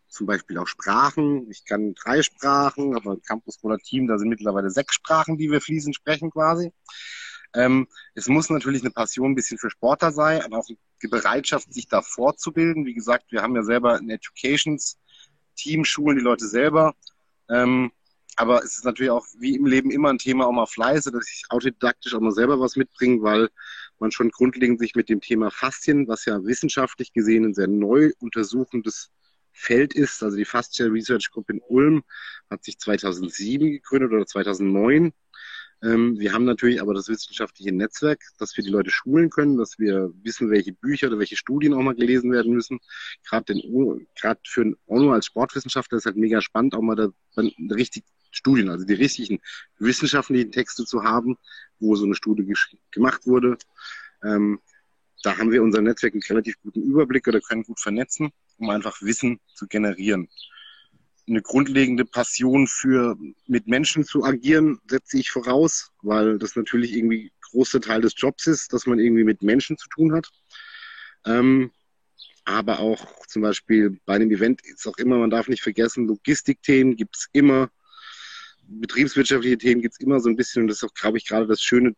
Zum 0.07 0.27
Beispiel 0.27 0.57
auch 0.57 0.67
Sprachen. 0.67 1.49
Ich 1.49 1.65
kann 1.65 1.95
drei 1.95 2.21
Sprachen, 2.21 2.95
aber 2.95 3.13
im 3.13 3.21
Campus-Roller-Team, 3.21 4.07
da 4.07 4.17
sind 4.17 4.29
mittlerweile 4.29 4.69
sechs 4.69 4.95
Sprachen, 4.95 5.37
die 5.37 5.49
wir 5.49 5.61
fließend 5.61 5.95
sprechen 5.95 6.29
quasi. 6.29 6.71
Ähm, 7.53 7.87
es 8.13 8.27
muss 8.27 8.49
natürlich 8.49 8.81
eine 8.81 8.91
Passion 8.91 9.31
ein 9.31 9.35
bisschen 9.35 9.57
für 9.57 9.69
Sportler 9.69 10.11
sein, 10.11 10.41
aber 10.41 10.59
auch 10.59 10.67
die 10.67 11.07
Bereitschaft, 11.07 11.73
sich 11.73 11.87
da 11.87 12.01
fortzubilden. 12.01 12.85
Wie 12.85 12.93
gesagt, 12.93 13.31
wir 13.31 13.41
haben 13.41 13.55
ja 13.55 13.63
selber 13.63 13.95
ein 13.95 14.09
Educations 14.09 14.97
Team 15.55 15.85
schulen 15.85 16.17
die 16.17 16.23
Leute 16.23 16.47
selber. 16.47 16.95
Ähm, 17.49 17.91
aber 18.37 18.63
es 18.63 18.77
ist 18.77 18.85
natürlich 18.85 19.11
auch 19.11 19.25
wie 19.37 19.55
im 19.55 19.65
Leben 19.65 19.91
immer 19.91 20.09
ein 20.09 20.17
Thema 20.17 20.45
auch 20.45 20.51
mal 20.51 20.65
Fleiße, 20.65 21.11
dass 21.11 21.29
ich 21.29 21.43
autodidaktisch 21.49 22.13
auch 22.13 22.19
mal 22.19 22.31
selber 22.31 22.59
was 22.59 22.75
mitbringe, 22.75 23.21
weil 23.21 23.49
man 23.99 24.11
schon 24.11 24.29
grundlegend 24.29 24.79
sich 24.79 24.95
mit 24.95 25.07
dem 25.07 25.21
Thema 25.21 25.51
Faszien, 25.51 26.07
was 26.07 26.25
ja 26.25 26.43
wissenschaftlich 26.43 27.13
gesehen 27.13 27.45
ein 27.45 27.53
sehr 27.53 27.67
neu 27.67 28.11
untersuchendes 28.19 29.11
Feld 29.53 29.93
ist, 29.93 30.21
also 30.21 30.35
die 30.35 30.43
Fascia 30.43 30.87
Research 30.87 31.31
Group 31.31 31.49
in 31.49 31.61
Ulm 31.61 32.03
hat 32.49 32.65
sich 32.65 32.77
2007 32.77 33.71
gegründet 33.71 34.11
oder 34.11 34.25
2009 34.25 35.05
ähm, 35.05 35.13
wir 35.85 36.33
haben 36.33 36.45
natürlich 36.45 36.81
aber 36.81 36.93
das 36.93 37.09
wissenschaftliche 37.09 37.71
Netzwerk, 37.71 38.23
dass 38.39 38.57
wir 38.57 38.63
die 38.63 38.71
Leute 38.71 38.89
schulen 38.89 39.29
können, 39.29 39.57
dass 39.57 39.77
wir 39.77 40.11
wissen, 40.23 40.49
welche 40.49 40.73
Bücher 40.73 41.07
oder 41.07 41.19
welche 41.19 41.35
Studien 41.35 41.73
auch 41.73 41.81
mal 41.81 41.93
gelesen 41.93 42.31
werden 42.31 42.53
müssen. 42.53 42.79
Gerade 43.23 44.41
für 44.43 44.61
einen 44.61 44.75
ONU 44.87 45.11
als 45.11 45.27
Sportwissenschaftler 45.27 45.99
ist 45.99 46.05
halt 46.05 46.17
mega 46.17 46.41
spannend, 46.41 46.73
auch 46.73 46.81
mal 46.81 46.95
da 46.95 47.09
richtig 47.75 48.03
Studien, 48.31 48.69
also 48.69 48.85
die 48.85 48.95
richtigen 48.95 49.39
wissenschaftlichen 49.77 50.51
Texte 50.51 50.85
zu 50.85 51.03
haben, 51.03 51.37
wo 51.79 51.95
so 51.95 52.05
eine 52.05 52.15
Studie 52.15 52.51
gemacht 52.91 53.27
wurde. 53.27 53.57
Ähm, 54.23 54.59
da 55.23 55.37
haben 55.37 55.51
wir 55.51 55.61
unser 55.61 55.81
Netzwerk 55.81 56.13
einen 56.13 56.23
relativ 56.23 56.59
guten 56.61 56.81
Überblick 56.81 57.27
oder 57.27 57.41
können 57.41 57.63
gut 57.63 57.79
vernetzen, 57.79 58.31
um 58.57 58.69
einfach 58.69 59.01
Wissen 59.01 59.39
zu 59.53 59.67
generieren 59.67 60.29
eine 61.27 61.41
grundlegende 61.41 62.05
Passion 62.05 62.67
für 62.67 63.17
mit 63.47 63.67
Menschen 63.67 64.03
zu 64.03 64.23
agieren, 64.23 64.79
setze 64.87 65.17
ich 65.17 65.31
voraus, 65.31 65.91
weil 66.01 66.37
das 66.37 66.55
natürlich 66.55 66.93
irgendwie 66.93 67.31
großer 67.41 67.81
Teil 67.81 68.01
des 68.01 68.13
Jobs 68.15 68.47
ist, 68.47 68.73
dass 68.73 68.85
man 68.85 68.99
irgendwie 68.99 69.23
mit 69.23 69.41
Menschen 69.41 69.77
zu 69.77 69.87
tun 69.89 70.13
hat. 70.13 70.29
Ähm, 71.25 71.71
aber 72.43 72.79
auch 72.79 73.25
zum 73.25 73.41
Beispiel 73.41 73.99
bei 74.05 74.19
dem 74.19 74.29
Event 74.29 74.61
ist 74.63 74.87
auch 74.87 74.97
immer, 74.97 75.17
man 75.17 75.31
darf 75.31 75.47
nicht 75.47 75.63
vergessen, 75.63 76.07
Logistikthemen 76.07 76.95
gibt's 76.95 77.27
immer, 77.33 77.71
betriebswirtschaftliche 78.67 79.57
Themen 79.57 79.81
gibt's 79.81 79.99
immer 79.99 80.19
so 80.19 80.29
ein 80.29 80.35
bisschen 80.35 80.63
und 80.63 80.67
das 80.67 80.77
ist 80.77 80.83
auch, 80.83 80.93
glaube 80.93 81.17
ich, 81.17 81.27
gerade 81.27 81.47
das 81.47 81.61
Schöne, 81.61 81.95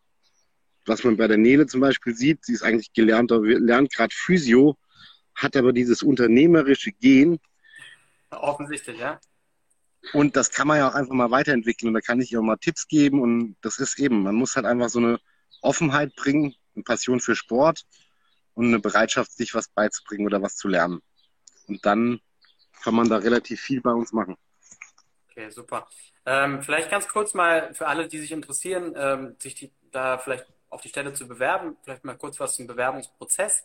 was 0.86 1.04
man 1.04 1.18
bei 1.18 1.28
der 1.28 1.36
Nele 1.36 1.66
zum 1.66 1.82
Beispiel 1.82 2.14
sieht. 2.14 2.44
Sie 2.44 2.54
ist 2.54 2.62
eigentlich 2.62 2.92
gelernter, 2.94 3.40
lernt 3.42 3.92
gerade 3.92 4.14
Physio, 4.14 4.78
hat 5.34 5.54
aber 5.54 5.72
dieses 5.72 6.02
unternehmerische 6.02 6.92
Gen, 6.92 7.38
Offensichtlich, 8.36 8.98
ja. 8.98 9.20
Und 10.12 10.36
das 10.36 10.50
kann 10.50 10.68
man 10.68 10.78
ja 10.78 10.88
auch 10.88 10.94
einfach 10.94 11.14
mal 11.14 11.30
weiterentwickeln. 11.30 11.88
Und 11.88 11.94
da 11.94 12.00
kann 12.00 12.20
ich 12.20 12.36
auch 12.36 12.42
mal 12.42 12.56
Tipps 12.56 12.86
geben. 12.86 13.20
Und 13.20 13.56
das 13.62 13.78
ist 13.78 13.98
eben, 13.98 14.22
man 14.22 14.34
muss 14.34 14.56
halt 14.56 14.66
einfach 14.66 14.88
so 14.88 14.98
eine 14.98 15.20
Offenheit 15.60 16.14
bringen, 16.16 16.54
eine 16.74 16.84
Passion 16.84 17.20
für 17.20 17.34
Sport 17.34 17.84
und 18.54 18.66
eine 18.66 18.78
Bereitschaft, 18.78 19.32
sich 19.32 19.54
was 19.54 19.68
beizubringen 19.68 20.26
oder 20.26 20.40
was 20.42 20.56
zu 20.56 20.68
lernen. 20.68 21.00
Und 21.66 21.84
dann 21.84 22.20
kann 22.82 22.94
man 22.94 23.08
da 23.08 23.16
relativ 23.16 23.60
viel 23.60 23.80
bei 23.80 23.92
uns 23.92 24.12
machen. 24.12 24.36
Okay, 25.30 25.50
super. 25.50 25.88
Ähm, 26.24 26.62
vielleicht 26.62 26.90
ganz 26.90 27.08
kurz 27.08 27.34
mal 27.34 27.74
für 27.74 27.86
alle, 27.86 28.08
die 28.08 28.18
sich 28.18 28.32
interessieren, 28.32 28.94
ähm, 28.96 29.36
sich 29.38 29.54
die, 29.54 29.72
da 29.90 30.18
vielleicht 30.18 30.46
auf 30.70 30.80
die 30.82 30.88
Stelle 30.88 31.12
zu 31.14 31.26
bewerben, 31.26 31.76
vielleicht 31.82 32.04
mal 32.04 32.16
kurz 32.16 32.38
was 32.38 32.54
zum 32.54 32.66
Bewerbungsprozess. 32.66 33.64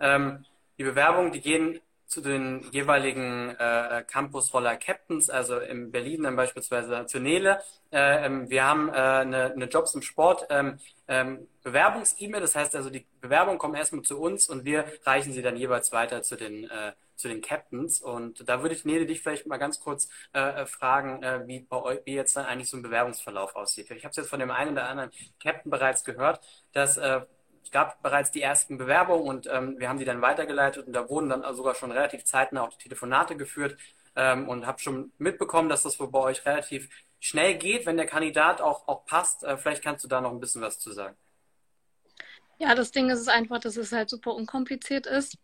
Ähm, 0.00 0.44
die 0.78 0.84
Bewerbungen, 0.84 1.32
die 1.32 1.40
gehen 1.40 1.80
zu 2.06 2.20
den 2.20 2.64
jeweiligen 2.70 3.50
äh, 3.58 4.04
Campus-Roller 4.06 4.76
Captains, 4.76 5.30
also 5.30 5.58
in 5.58 5.90
Berlin 5.90 6.22
dann 6.22 6.36
beispielsweise 6.36 7.06
zu 7.06 7.18
Nele. 7.18 7.60
Äh, 7.90 8.26
ähm, 8.26 8.50
wir 8.50 8.64
haben 8.64 8.88
äh, 8.88 8.92
eine, 8.92 9.52
eine 9.52 9.64
Jobs 9.66 9.94
im 9.94 10.02
Sport 10.02 10.46
ähm, 10.50 10.78
ähm, 11.08 11.48
Bewerbungs-E-Mail, 11.62 12.40
das 12.40 12.54
heißt 12.54 12.76
also 12.76 12.90
die 12.90 13.06
Bewerbungen 13.20 13.58
kommen 13.58 13.74
erstmal 13.74 14.02
zu 14.02 14.20
uns 14.20 14.48
und 14.48 14.64
wir 14.64 14.84
reichen 15.04 15.32
sie 15.32 15.42
dann 15.42 15.56
jeweils 15.56 15.92
weiter 15.92 16.22
zu 16.22 16.36
den 16.36 16.64
äh, 16.64 16.92
zu 17.16 17.28
den 17.28 17.42
Captains. 17.42 18.00
Und 18.00 18.48
da 18.48 18.60
würde 18.60 18.74
ich 18.74 18.84
Nele 18.84 19.06
dich 19.06 19.22
vielleicht 19.22 19.46
mal 19.46 19.56
ganz 19.56 19.78
kurz 19.78 20.08
äh, 20.32 20.40
äh, 20.40 20.66
fragen, 20.66 21.22
wie 21.46 21.60
bei 21.60 21.80
euch, 21.80 22.00
wie 22.04 22.14
jetzt 22.14 22.36
dann 22.36 22.44
eigentlich 22.44 22.68
so 22.68 22.76
ein 22.76 22.82
Bewerbungsverlauf 22.82 23.54
aussieht. 23.54 23.88
Ich 23.92 24.04
habe 24.04 24.10
es 24.10 24.16
jetzt 24.16 24.28
von 24.28 24.40
dem 24.40 24.50
einen 24.50 24.72
oder 24.72 24.88
anderen 24.88 25.10
Captain 25.40 25.70
bereits 25.70 26.04
gehört, 26.04 26.40
dass 26.72 26.98
es 27.64 27.70
gab 27.70 28.02
bereits 28.02 28.30
die 28.30 28.42
ersten 28.42 28.76
Bewerbungen 28.78 29.26
und 29.26 29.48
ähm, 29.50 29.78
wir 29.78 29.88
haben 29.88 29.98
die 29.98 30.04
dann 30.04 30.20
weitergeleitet 30.20 30.86
und 30.86 30.92
da 30.92 31.08
wurden 31.08 31.30
dann 31.30 31.54
sogar 31.54 31.74
schon 31.74 31.90
relativ 31.90 32.24
zeitnah 32.24 32.62
auch 32.62 32.68
die 32.68 32.82
Telefonate 32.82 33.36
geführt 33.36 33.78
ähm, 34.16 34.48
und 34.48 34.66
habe 34.66 34.78
schon 34.78 35.12
mitbekommen, 35.18 35.68
dass 35.68 35.82
das 35.82 35.96
bei 35.96 36.18
euch 36.18 36.44
relativ 36.44 36.88
schnell 37.20 37.56
geht, 37.56 37.86
wenn 37.86 37.96
der 37.96 38.06
Kandidat 38.06 38.60
auch, 38.60 38.86
auch 38.86 39.06
passt. 39.06 39.44
Äh, 39.44 39.56
vielleicht 39.56 39.82
kannst 39.82 40.04
du 40.04 40.08
da 40.08 40.20
noch 40.20 40.30
ein 40.30 40.40
bisschen 40.40 40.60
was 40.60 40.78
zu 40.78 40.92
sagen. 40.92 41.16
Ja, 42.58 42.74
das 42.74 42.92
Ding 42.92 43.10
ist 43.10 43.28
einfach, 43.28 43.58
dass 43.58 43.76
es 43.76 43.92
halt 43.92 44.10
super 44.10 44.34
unkompliziert 44.34 45.06
ist. 45.06 45.38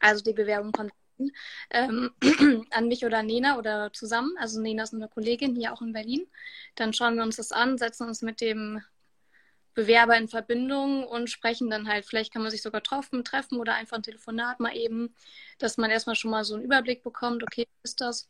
Also 0.00 0.22
die 0.22 0.34
Bewerbung 0.34 0.70
kommt 0.72 0.92
ähm, 1.70 2.10
an 2.70 2.88
mich 2.88 3.04
oder 3.04 3.22
Nena 3.22 3.58
oder 3.58 3.92
zusammen. 3.92 4.34
Also 4.38 4.60
Nena 4.60 4.84
ist 4.84 4.94
eine 4.94 5.08
Kollegin 5.08 5.56
hier 5.56 5.72
auch 5.72 5.82
in 5.82 5.92
Berlin. 5.92 6.26
Dann 6.76 6.92
schauen 6.92 7.16
wir 7.16 7.24
uns 7.24 7.36
das 7.36 7.52
an, 7.52 7.78
setzen 7.78 8.06
uns 8.06 8.22
mit 8.22 8.40
dem 8.40 8.82
Bewerber 9.78 10.16
in 10.16 10.26
Verbindung 10.26 11.06
und 11.06 11.30
sprechen 11.30 11.70
dann 11.70 11.86
halt, 11.86 12.04
vielleicht 12.04 12.32
kann 12.32 12.42
man 12.42 12.50
sich 12.50 12.62
sogar 12.62 12.82
treffen, 12.82 13.22
treffen 13.22 13.60
oder 13.60 13.74
einfach 13.76 13.96
ein 13.96 14.02
Telefonat 14.02 14.58
mal 14.58 14.76
eben, 14.76 15.14
dass 15.58 15.76
man 15.76 15.88
erstmal 15.88 16.16
schon 16.16 16.32
mal 16.32 16.42
so 16.42 16.56
einen 16.56 16.64
Überblick 16.64 17.04
bekommt, 17.04 17.44
okay, 17.44 17.68
ist 17.84 18.00
das, 18.00 18.28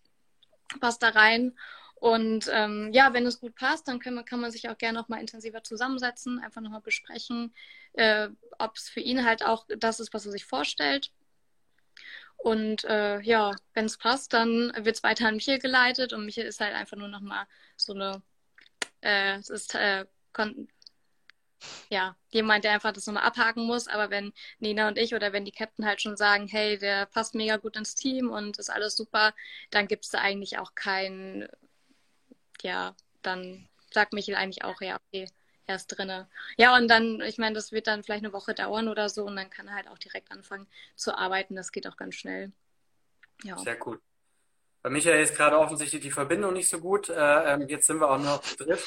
passt 0.79 1.03
da 1.03 1.09
rein. 1.09 1.57
Und 1.95 2.51
ähm, 2.53 2.91
ja, 2.93 3.15
wenn 3.15 3.25
es 3.25 3.41
gut 3.41 3.55
passt, 3.55 3.89
dann 3.89 3.99
man, 4.05 4.27
kann 4.27 4.41
man 4.41 4.51
sich 4.51 4.69
auch 4.69 4.77
gerne 4.77 4.99
noch 4.99 5.09
mal 5.09 5.23
intensiver 5.23 5.65
zusammensetzen, 5.65 6.39
einfach 6.39 6.61
nochmal 6.61 6.83
besprechen, 6.83 7.55
äh, 7.95 8.29
ob 8.59 8.77
es 8.77 8.91
für 8.91 9.01
ihn 9.01 9.25
halt 9.25 9.43
auch 9.43 9.65
das 9.79 10.01
ist, 10.01 10.13
was 10.13 10.27
er 10.27 10.33
sich 10.33 10.45
vorstellt. 10.45 11.13
Und 12.37 12.85
äh, 12.85 13.21
ja, 13.21 13.53
wenn 13.73 13.87
es 13.87 13.97
passt, 13.97 14.35
dann 14.35 14.71
wird 14.77 14.97
es 14.97 15.03
weiter 15.03 15.27
an 15.27 15.37
Michael 15.37 15.61
geleitet 15.61 16.13
und 16.13 16.27
Michael 16.27 16.47
ist 16.47 16.61
halt 16.61 16.75
einfach 16.75 16.99
nur 16.99 17.09
nochmal 17.09 17.47
so 17.75 17.95
eine, 17.95 18.23
äh, 19.01 19.39
es 19.39 19.49
ist, 19.49 19.75
äh, 19.75 20.05
ja, 21.90 22.16
jemand, 22.31 22.64
der 22.64 22.73
einfach 22.73 22.92
das 22.92 23.07
nochmal 23.07 23.25
abhaken 23.25 23.66
muss. 23.66 23.88
Aber 23.88 24.11
wenn 24.11 24.33
Nina 24.59 24.88
und 24.88 24.99
ich 24.99 25.14
oder 25.14 25.33
wenn 25.33 25.44
die 25.44 25.53
Captain 25.53 25.87
halt 25.87 26.01
schon 26.01 26.16
sagen, 26.16 26.47
hey, 26.49 26.79
der 26.79 27.07
passt 27.07 27.35
mega 27.35 27.57
gut 27.57 27.77
ins 27.77 27.94
Team 27.94 28.31
und 28.31 28.59
ist 28.59 28.71
alles 28.71 28.97
super, 28.97 29.35
dann 29.71 29.88
gibt 29.88 30.05
es 30.05 30.11
da 30.11 30.18
eigentlich 30.18 30.59
auch 30.59 30.75
kein, 30.75 31.49
ja, 32.62 32.94
dann 33.23 33.68
sagt 33.90 34.12
Michael 34.12 34.37
eigentlich 34.37 34.64
auch, 34.64 34.81
ja, 34.81 34.97
okay, 34.97 35.29
er 35.66 35.77
ist 35.77 35.88
drinne. 35.88 36.29
Ja, 36.57 36.77
und 36.77 36.88
dann, 36.88 37.21
ich 37.21 37.38
meine, 37.38 37.55
das 37.55 37.73
wird 37.73 37.87
dann 37.87 38.03
vielleicht 38.03 38.25
eine 38.25 38.33
Woche 38.33 38.55
dauern 38.55 38.88
oder 38.88 39.09
so 39.09 39.25
und 39.25 39.37
dann 39.37 39.51
kann 39.51 39.68
er 39.68 39.75
halt 39.75 39.88
auch 39.88 39.99
direkt 39.99 40.31
anfangen 40.33 40.66
zu 40.97 41.16
arbeiten. 41.16 41.57
Das 41.57 41.73
geht 41.73 41.87
auch 41.87 41.97
ganz 41.97 42.14
schnell. 42.14 42.53
Ja. 43.44 43.57
Sehr 43.59 43.77
gut. 43.77 44.01
Bei 44.83 44.91
Michael 44.91 45.23
ist 45.23 45.37
gerade 45.37 45.59
offensichtlich 45.59 46.03
die 46.03 46.11
Verbindung 46.11 46.53
nicht 46.53 46.69
so 46.69 46.79
gut. 46.79 47.09
Äh, 47.09 47.55
ähm, 47.55 47.69
jetzt 47.69 47.87
sind 47.87 48.01
wir 48.01 48.11
auch 48.11 48.19
noch 48.19 48.41
zu 48.43 48.57
dritt. 48.57 48.87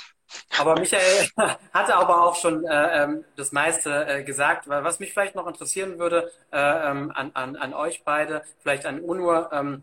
Aber 0.60 0.80
Michael 0.80 1.30
hatte 1.74 1.96
aber 1.96 2.24
auch 2.24 2.36
schon 2.36 2.66
äh, 2.66 3.04
ähm, 3.04 3.26
das 3.36 3.52
meiste 3.52 4.06
äh, 4.08 4.24
gesagt. 4.24 4.68
Was 4.68 5.00
mich 5.00 5.14
vielleicht 5.14 5.36
noch 5.36 5.48
interessieren 5.48 6.00
würde 6.00 6.32
äh, 6.52 6.58
ähm, 6.58 7.12
an, 7.14 7.32
an, 7.34 7.56
an 7.56 7.74
euch 7.74 8.04
beide, 8.04 8.44
vielleicht 8.60 8.86
an 8.86 9.00
Unur, 9.02 9.82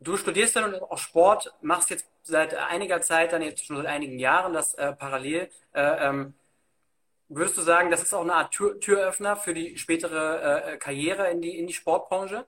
Du 0.00 0.16
studierst 0.18 0.56
dann 0.56 0.74
auch 0.74 0.98
Sport, 0.98 1.54
machst 1.62 1.88
jetzt 1.88 2.06
seit 2.24 2.54
einiger 2.54 3.00
Zeit, 3.00 3.32
dann 3.32 3.40
jetzt 3.40 3.64
schon 3.64 3.76
seit 3.76 3.86
einigen 3.86 4.18
Jahren 4.18 4.52
das 4.52 4.74
äh, 4.74 4.92
parallel. 4.92 5.48
Äh, 5.72 6.26
würdest 7.28 7.56
du 7.56 7.62
sagen, 7.62 7.90
das 7.90 8.02
ist 8.02 8.14
auch 8.14 8.22
eine 8.22 8.34
Art 8.34 8.52
Tür 8.52 8.78
Türöffner 8.80 9.36
für 9.36 9.54
die 9.54 9.76
spätere 9.78 10.72
äh, 10.72 10.76
Karriere 10.78 11.30
in 11.30 11.40
die, 11.40 11.58
in 11.58 11.66
die 11.66 11.72
Sportbranche? 11.72 12.46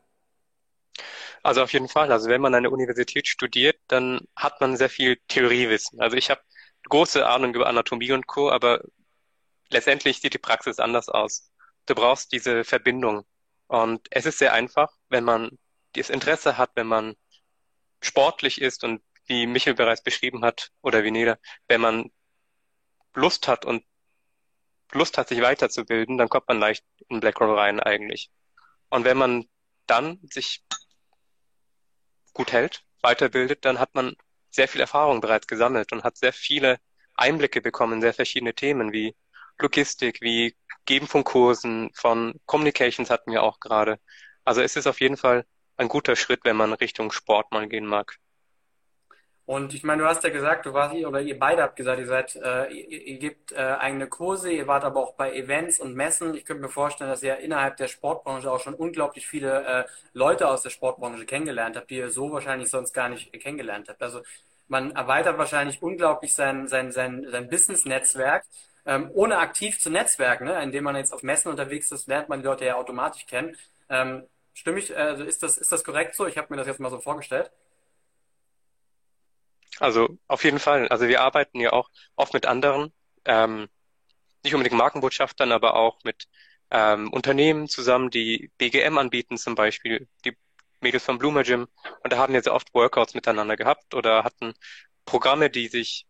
Also 1.43 1.63
auf 1.63 1.73
jeden 1.73 1.89
Fall. 1.89 2.13
Also 2.13 2.29
wenn 2.29 2.41
man 2.41 2.55
an 2.55 2.65
der 2.65 2.73
Universität 2.73 3.29
studiert, 3.29 3.79
dann 3.89 4.21
hat 4.35 4.61
man 4.61 4.77
sehr 4.77 4.91
viel 4.91 5.19
Theoriewissen. 5.29 6.01
Also 6.01 6.17
ich 6.17 6.31
habe 6.31 6.41
große 6.89 7.27
Ahnung 7.27 7.55
über 7.55 7.67
Anatomie 7.67 8.13
und 8.13 8.27
Co., 8.27 8.51
aber 8.51 8.81
letztendlich 9.71 10.21
sieht 10.21 10.35
die 10.35 10.39
Praxis 10.39 10.79
anders 10.79 11.09
aus. 11.09 11.51
Du 11.87 11.95
brauchst 11.95 12.33
diese 12.33 12.65
Verbindung. 12.65 13.25
Und 13.69 14.07
es 14.11 14.27
ist 14.27 14.39
sehr 14.39 14.53
einfach, 14.53 14.93
wenn 15.09 15.25
man 15.25 15.59
das 15.95 16.11
Interesse 16.11 16.59
hat, 16.59 16.71
wenn 16.75 16.87
man 16.87 17.15
sportlich 18.01 18.61
ist 18.61 18.85
und 18.85 19.03
wie 19.27 19.47
Michael 19.47 19.75
bereits 19.75 20.03
beschrieben 20.03 20.45
hat 20.45 20.71
oder 20.83 21.03
wie 21.03 21.11
Neda, 21.11 21.39
wenn 21.69 21.81
man 21.81 22.11
Lust 23.15 23.49
hat 23.49 23.65
und 23.65 23.85
Lust 24.93 25.19
hat, 25.19 25.29
sich 25.29 25.41
weiterzubilden, 25.43 26.17
dann 26.17 26.29
kommt 26.29 26.47
man 26.49 26.61
leicht 26.61 26.85
in 27.09 27.21
BlackRock 27.21 27.57
rein 27.57 27.81
eigentlich. 27.81 28.31
Und 28.89 29.05
wenn 29.05 29.17
man 29.17 29.47
dann 29.87 30.21
sich 30.31 30.65
gut 32.37 32.53
hält, 32.53 32.85
weiterbildet, 33.03 33.65
dann 33.65 33.79
hat 33.79 33.95
man 33.95 34.15
sehr 34.51 34.69
viel 34.69 34.81
Erfahrung 34.81 35.21
bereits 35.21 35.47
gesammelt 35.47 35.93
und 35.93 36.05
hat 36.05 36.17
sehr 36.19 36.33
viele 36.33 36.79
Einblicke 37.15 37.63
bekommen 37.63 38.01
sehr 38.03 38.15
verschiedene 38.15 38.55
Themen 38.55 38.93
wie 38.93 39.17
Logistik, 39.59 40.21
wie 40.21 40.55
Geben 40.85 41.07
von 41.07 41.25
Kursen, 41.25 41.91
von 41.95 42.39
Communications 42.47 43.11
hatten 43.11 43.33
wir 43.33 43.43
auch 43.43 43.59
gerade. 43.59 43.99
Also 44.45 44.61
es 44.61 44.77
ist 44.77 44.87
auf 44.87 45.01
jeden 45.01 45.17
Fall 45.17 45.47
ein 45.77 45.89
guter 45.89 46.15
Schritt, 46.15 46.41
wenn 46.45 46.57
man 46.57 46.73
Richtung 46.75 47.11
Sport 47.11 47.53
mal 47.53 47.69
gehen 47.69 47.87
mag. 47.87 48.19
Und 49.47 49.75
ich 49.75 49.85
meine, 49.85 50.03
du 50.03 50.09
hast 50.09 50.25
ja 50.25 50.31
gesagt, 50.31 50.67
du 50.67 50.73
warst 50.75 50.95
oder 50.97 51.21
ihr 51.21 51.39
beide 51.39 51.63
habt 51.63 51.77
gesagt, 51.77 52.01
ihr 52.01 52.07
seid, 52.07 52.35
äh, 52.35 52.67
ihr, 52.67 53.07
ihr 53.07 53.19
gebt 53.19 53.53
äh, 53.53 53.57
eigene 53.59 54.09
Kurse, 54.09 54.51
ihr 54.51 54.67
wart 54.67 54.83
aber 54.83 55.01
auch 55.01 55.15
bei 55.15 55.33
Events 55.35 55.79
und 55.79 55.95
Messen. 55.95 56.35
Ich 56.35 56.45
könnte 56.45 56.63
mir 56.63 56.69
vorstellen, 56.69 57.11
dass 57.11 57.23
ihr 57.23 57.39
innerhalb 57.39 57.77
der 57.77 57.87
Sportbranche 57.87 58.51
auch 58.51 58.59
schon 58.61 58.75
unglaublich 58.75 59.29
viele 59.29 59.65
äh, 59.65 59.85
Leute 60.15 60.49
aus 60.49 60.63
der 60.63 60.71
Sportbranche 60.71 61.25
kennengelernt 61.27 61.77
habt, 61.77 61.91
die 61.91 61.97
ihr 61.99 62.11
so 62.11 62.33
wahrscheinlich 62.33 62.71
sonst 62.71 62.93
gar 62.93 63.09
nicht 63.09 63.33
kennengelernt 63.41 63.89
habt. 63.89 64.03
Also 64.03 64.21
man 64.67 64.91
erweitert 64.91 65.39
wahrscheinlich 65.39 65.81
unglaublich 65.81 66.33
sein, 66.35 66.67
sein, 66.67 66.91
sein, 66.91 67.25
sein 67.31 67.49
Business-Netzwerk, 67.49 68.45
ähm, 68.85 69.11
ohne 69.15 69.39
aktiv 69.39 69.79
zu 69.79 69.91
netzwerken, 69.91 70.47
ne? 70.47 70.61
indem 70.61 70.85
man 70.85 70.97
jetzt 70.97 71.13
auf 71.13 71.23
Messen 71.23 71.51
unterwegs 71.51 71.93
ist, 71.93 72.09
lernt 72.09 72.29
man 72.29 72.41
die 72.41 72.47
Leute 72.47 72.65
ja 72.65 72.75
automatisch 72.75 73.27
kennen. 73.27 73.57
Ähm, 73.89 74.25
Stimme 74.55 74.79
ich, 74.79 74.97
also 74.97 75.23
ist 75.23 75.43
das, 75.43 75.59
ist 75.59 75.71
das 75.71 75.85
korrekt 75.85 76.15
so? 76.15 76.27
Ich 76.27 76.39
habe 76.39 76.49
mir 76.51 76.57
das 76.57 76.67
jetzt 76.67 76.81
mal 76.81 76.91
so 76.91 76.99
vorgestellt. 76.99 77.51
Also 79.79 80.19
auf 80.27 80.45
jeden 80.45 80.59
Fall. 80.59 80.89
Also 80.89 81.09
wir 81.09 81.21
arbeiten 81.21 81.61
ja 81.61 81.73
auch 81.73 81.91
oft 82.17 82.33
mit 82.35 82.47
anderen, 82.47 82.93
ähm, 83.25 83.69
nicht 84.43 84.55
unbedingt 84.55 84.79
Markenbotschaftern, 84.79 85.53
aber 85.53 85.75
auch 85.77 85.99
mit 86.05 86.29
ähm, 86.71 87.13
Unternehmen 87.13 87.69
zusammen, 87.69 88.11
die 88.11 88.51
BGM 88.59 88.99
anbieten 88.99 89.37
zum 89.37 89.55
Beispiel, 89.55 90.09
die 90.25 90.37
Mädels 90.81 91.05
vom 91.05 91.19
Bloomer 91.19 91.43
Gym. 91.43 91.69
Und 92.03 92.13
da 92.13 92.19
haben 92.19 92.33
wir 92.33 92.43
sehr 92.43 92.55
oft 92.55 92.73
Workouts 92.75 93.15
miteinander 93.15 93.57
gehabt 93.57 93.95
oder 93.95 94.25
hatten 94.25 94.55
Programme, 95.05 95.51
die 95.51 95.69
sich 95.69 96.07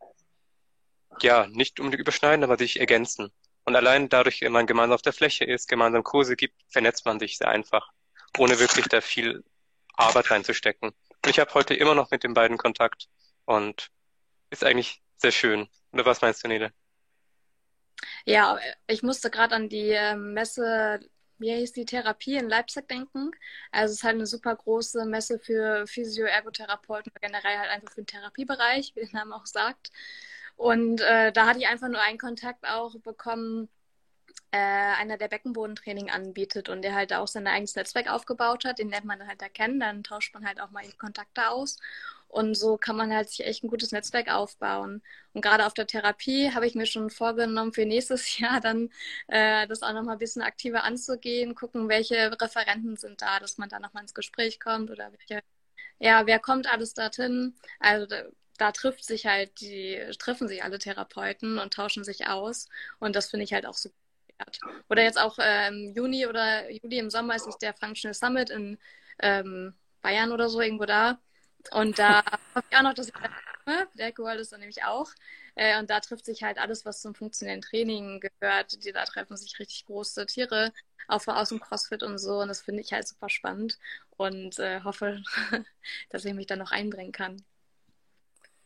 ja 1.21 1.47
nicht 1.49 1.81
unbedingt 1.81 2.03
überschneiden, 2.03 2.45
aber 2.45 2.59
sich 2.59 2.79
ergänzen. 2.81 3.33
Und 3.65 3.75
allein 3.75 4.09
dadurch, 4.09 4.43
wenn 4.43 4.53
man 4.53 4.67
gemeinsam 4.67 4.95
auf 4.95 5.03
der 5.03 5.13
Fläche 5.13 5.45
ist, 5.45 5.69
gemeinsam 5.69 6.05
Kurse 6.05 6.37
gibt, 6.37 6.55
vernetzt 6.69 7.05
man 7.05 7.19
sich 7.19 7.39
sehr 7.39 7.49
einfach 7.49 7.91
ohne 8.39 8.59
wirklich 8.61 8.87
da 8.87 9.01
viel 9.01 9.45
Arbeit 9.95 10.31
reinzustecken. 10.31 10.91
Und 10.91 11.31
ich 11.31 11.39
habe 11.41 11.53
heute 11.55 11.75
immer 11.75 11.95
noch 11.95 12.11
mit 12.11 12.23
den 12.23 12.35
beiden 12.35 12.59
Kontakt 12.59 13.09
und 13.47 13.89
ist 14.51 14.65
eigentlich 14.65 15.03
sehr 15.17 15.33
schön. 15.33 15.69
Oder 15.93 16.05
was 16.05 16.21
meinst 16.21 16.45
du, 16.45 16.49
Nele? 16.49 16.73
Ja, 18.27 18.59
ich 18.87 19.03
musste 19.03 19.31
gerade 19.31 19.55
an 19.55 19.69
die 19.69 19.89
ähm, 19.91 20.35
Messe, 20.35 21.01
wie 21.39 21.55
hieß 21.55 21.73
die 21.73 21.87
Therapie 21.87 22.37
in 22.37 22.49
Leipzig 22.49 22.87
denken. 22.89 23.31
Also 23.71 23.93
es 23.93 23.99
ist 23.99 24.05
halt 24.05 24.17
eine 24.17 24.27
super 24.27 24.55
große 24.55 25.07
Messe 25.07 25.39
für 25.39 25.87
Physio-Ergotherapeuten, 25.87 27.13
generell 27.21 27.59
halt 27.59 27.71
einfach 27.71 27.91
für 27.91 28.03
den 28.03 28.07
Therapiebereich, 28.07 28.93
wie 28.95 29.01
der 29.01 29.13
Name 29.13 29.35
auch 29.35 29.47
sagt. 29.47 29.91
Und 30.57 31.01
äh, 31.01 31.33
da 31.33 31.47
hatte 31.47 31.59
ich 31.59 31.69
einfach 31.69 31.89
nur 31.89 32.01
einen 32.01 32.19
Kontakt 32.19 32.67
auch 32.67 32.99
bekommen 33.01 33.69
äh, 34.51 34.57
einer, 34.57 35.19
der 35.19 35.29
Beckenbodentraining 35.29 36.11
anbietet 36.11 36.69
und 36.69 36.83
der 36.83 36.95
halt 36.95 37.13
auch 37.13 37.29
sein 37.29 37.47
eigenes 37.47 37.77
Netzwerk 37.77 38.11
aufgebaut 38.11 38.65
hat. 38.65 38.79
Den 38.79 38.91
lernt 38.91 39.05
man 39.05 39.27
halt 39.27 39.43
da 39.43 39.49
kennen, 39.49 39.81
dann 39.81 40.03
tauscht 40.05 40.35
man 40.35 40.47
halt 40.47 40.61
auch 40.61 40.71
mal 40.71 40.85
die 40.85 40.97
Kontakte 40.97 41.51
aus. 41.51 41.79
Und 42.37 42.55
so 42.55 42.77
kann 42.77 42.97
man 42.97 43.15
halt 43.15 43.31
sich 43.31 43.47
echt 43.47 43.65
ein 43.65 43.69
gutes 43.69 43.93
Netzwerk 43.93 44.29
aufbauen. 44.31 45.03
Und 45.33 45.41
gerade 45.41 45.65
auf 45.67 45.73
der 45.73 45.87
Therapie 45.87 46.53
habe 46.53 46.67
ich 46.67 46.75
mir 46.75 46.85
schon 46.85 47.09
vorgenommen, 47.09 47.73
für 47.73 47.87
nächstes 47.87 48.39
Jahr 48.39 48.61
dann 48.61 48.91
äh, 49.29 49.67
das 49.67 49.83
auch 49.83 49.95
nochmal 49.95 50.17
ein 50.17 50.19
bisschen 50.19 50.43
aktiver 50.43 50.85
anzugehen, 50.85 51.55
gucken, 51.55 51.89
welche 51.89 52.31
Referenten 52.39 52.97
sind 52.99 53.23
da, 53.23 53.41
dass 53.41 53.57
man 53.57 53.71
da 53.71 53.81
nochmal 53.81 54.03
ins 54.03 54.13
Gespräch 54.15 54.61
kommt 54.61 54.91
oder 54.91 55.11
welche, 55.13 55.43
ja, 56.01 56.27
wer 56.27 56.39
kommt 56.41 56.71
alles 56.73 56.95
dorthin. 56.95 57.57
Also 57.81 58.07
da, 58.07 58.25
da 58.59 58.73
trifft 58.73 59.05
sich 59.07 59.27
halt 59.27 59.61
die, 59.63 59.99
treffen 60.19 60.49
sich 60.49 60.63
alle 60.65 60.79
Therapeuten 60.79 61.59
und 61.59 61.75
tauschen 61.75 62.05
sich 62.05 62.27
aus. 62.29 62.69
Und 63.01 63.17
das 63.17 63.31
finde 63.31 63.45
ich 63.45 63.55
halt 63.55 63.67
auch 63.67 63.75
super 63.75 63.97
hat. 64.39 64.61
Oder 64.91 65.03
jetzt 65.05 65.19
auch 65.19 65.39
äh, 65.39 65.69
im 65.69 65.95
Juni 65.95 66.27
oder 66.27 66.71
Juli 66.71 66.99
im 66.99 67.11
Sommer 67.11 67.37
ist 67.37 67.47
es 67.47 67.59
der 67.59 67.75
Functional 67.75 68.15
Summit 68.15 68.51
in 68.51 68.79
ähm, 69.21 69.75
Bayern 70.03 70.33
oder 70.33 70.49
so, 70.51 70.61
irgendwo 70.61 70.85
da. 70.85 71.19
Und 71.73 71.99
da 71.99 72.23
hoffe 72.55 72.67
ich 72.71 72.77
auch 72.77 72.83
noch, 72.83 72.95
dass 72.95 73.09
ich 73.09 73.13
da 73.15 73.29
komme. 73.65 73.89
Der 73.95 74.17
World 74.19 74.41
ist 74.41 74.53
dann 74.53 74.61
nämlich 74.61 74.85
auch. 74.85 75.11
Äh, 75.55 75.79
und 75.79 75.91
da 75.91 76.01
trifft 76.01 76.25
sich 76.27 76.43
halt 76.43 76.59
alles, 76.59 76.85
was 76.85 77.01
zum 77.01 77.15
funktionellen 77.15 77.63
Training 77.63 78.21
gehört. 78.21 78.85
Die, 78.85 78.93
da 78.93 79.05
treffen 79.05 79.37
sich 79.37 79.59
richtig 79.59 79.87
große 79.87 80.27
Tiere, 80.27 80.73
auch 81.09 81.27
aus 81.27 81.49
dem 81.51 81.61
CrossFit 81.61 82.03
und 82.03 82.19
so. 82.19 82.41
Und 82.41 82.49
das 82.49 82.61
finde 82.61 82.83
ich 82.83 82.93
halt 82.93 83.09
super 83.09 83.29
spannend 83.29 83.79
und 84.17 84.59
äh, 84.59 84.83
hoffe, 84.83 85.23
dass 86.11 86.25
ich 86.25 86.35
mich 86.35 86.47
da 86.47 86.57
noch 86.57 86.73
einbringen 86.73 87.13
kann. 87.13 87.45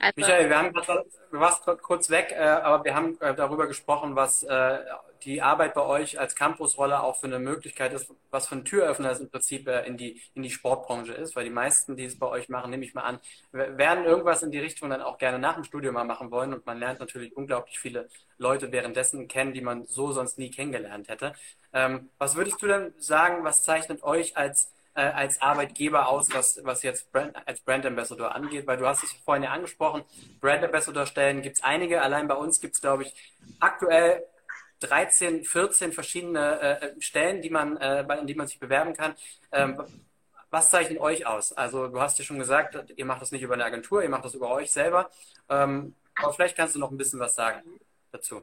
Also, 0.00 0.14
Michael, 0.16 0.48
wir 0.48 0.58
haben 0.58 0.72
du 0.72 1.40
warst 1.40 1.64
kurz 1.82 2.08
weg, 2.08 2.32
äh, 2.32 2.38
aber 2.38 2.84
wir 2.84 2.94
haben 2.94 3.20
äh, 3.20 3.34
darüber 3.34 3.66
gesprochen, 3.66 4.16
was 4.16 4.42
äh, 4.42 4.78
die 5.24 5.42
Arbeit 5.42 5.74
bei 5.74 5.82
euch 5.82 6.18
als 6.18 6.34
Campusrolle 6.34 7.02
auch 7.02 7.20
für 7.20 7.26
eine 7.26 7.38
Möglichkeit 7.38 7.92
ist, 7.92 8.10
was 8.30 8.48
für 8.48 8.56
ein 8.56 8.64
Türöffner 8.64 9.10
es 9.10 9.20
im 9.20 9.30
Prinzip 9.30 9.68
in 9.68 9.98
die 9.98 10.22
in 10.32 10.42
die 10.42 10.50
Sportbranche 10.50 11.12
ist, 11.12 11.36
weil 11.36 11.44
die 11.44 11.50
meisten, 11.50 11.96
die 11.96 12.06
es 12.06 12.18
bei 12.18 12.26
euch 12.26 12.48
machen, 12.48 12.70
nehme 12.70 12.86
ich 12.86 12.94
mal 12.94 13.02
an, 13.02 13.20
werden 13.52 14.06
irgendwas 14.06 14.42
in 14.42 14.50
die 14.50 14.58
Richtung 14.58 14.88
dann 14.88 15.02
auch 15.02 15.18
gerne 15.18 15.38
nach 15.38 15.56
dem 15.56 15.64
Studium 15.64 15.92
mal 15.92 16.04
machen 16.04 16.30
wollen 16.30 16.54
und 16.54 16.64
man 16.64 16.78
lernt 16.78 17.00
natürlich 17.00 17.36
unglaublich 17.36 17.78
viele 17.78 18.08
Leute 18.38 18.72
währenddessen 18.72 19.28
kennen, 19.28 19.52
die 19.52 19.60
man 19.60 19.84
so 19.84 20.12
sonst 20.12 20.38
nie 20.38 20.50
kennengelernt 20.50 21.08
hätte. 21.08 21.34
Ähm, 21.74 22.08
was 22.16 22.34
würdest 22.36 22.62
du 22.62 22.66
denn 22.66 22.94
sagen, 22.96 23.44
was 23.44 23.62
zeichnet 23.62 24.02
euch 24.02 24.38
als 24.38 24.72
äh, 24.94 25.02
als 25.02 25.40
Arbeitgeber 25.40 26.08
aus, 26.08 26.28
was, 26.32 26.60
was 26.64 26.82
jetzt 26.82 27.12
Brand, 27.12 27.36
als 27.46 27.60
Brand 27.60 27.86
Ambassador 27.86 28.34
angeht? 28.34 28.66
Weil 28.66 28.76
du 28.76 28.86
hast 28.86 29.02
es 29.02 29.12
vorhin 29.24 29.44
ja 29.44 29.50
angesprochen, 29.50 30.02
Brand 30.40 30.64
Ambassador 30.64 31.06
Stellen 31.06 31.42
gibt 31.42 31.56
es 31.56 31.62
einige. 31.62 32.02
Allein 32.02 32.28
bei 32.28 32.34
uns 32.34 32.60
gibt 32.60 32.74
es, 32.74 32.80
glaube 32.80 33.04
ich, 33.04 33.14
aktuell 33.60 34.24
13, 34.80 35.44
14 35.44 35.92
verschiedene 35.92 36.60
äh, 36.60 37.00
Stellen, 37.00 37.42
die 37.42 37.50
man, 37.50 37.76
äh, 37.76 38.04
in 38.20 38.26
die 38.26 38.34
man 38.34 38.46
sich 38.46 38.58
bewerben 38.58 38.94
kann. 38.94 39.14
Ähm, 39.52 39.80
was 40.50 40.70
zeichnet 40.70 40.98
euch 40.98 41.26
aus? 41.26 41.52
Also 41.52 41.86
du 41.86 42.00
hast 42.00 42.18
ja 42.18 42.24
schon 42.24 42.38
gesagt, 42.38 42.92
ihr 42.96 43.04
macht 43.04 43.22
das 43.22 43.30
nicht 43.30 43.42
über 43.42 43.54
eine 43.54 43.64
Agentur, 43.64 44.02
ihr 44.02 44.08
macht 44.08 44.24
das 44.24 44.34
über 44.34 44.50
euch 44.50 44.70
selber. 44.70 45.10
Ähm, 45.48 45.94
aber 46.16 46.32
vielleicht 46.32 46.56
kannst 46.56 46.74
du 46.74 46.78
noch 46.78 46.90
ein 46.90 46.96
bisschen 46.96 47.20
was 47.20 47.34
sagen 47.34 47.62
dazu. 48.10 48.42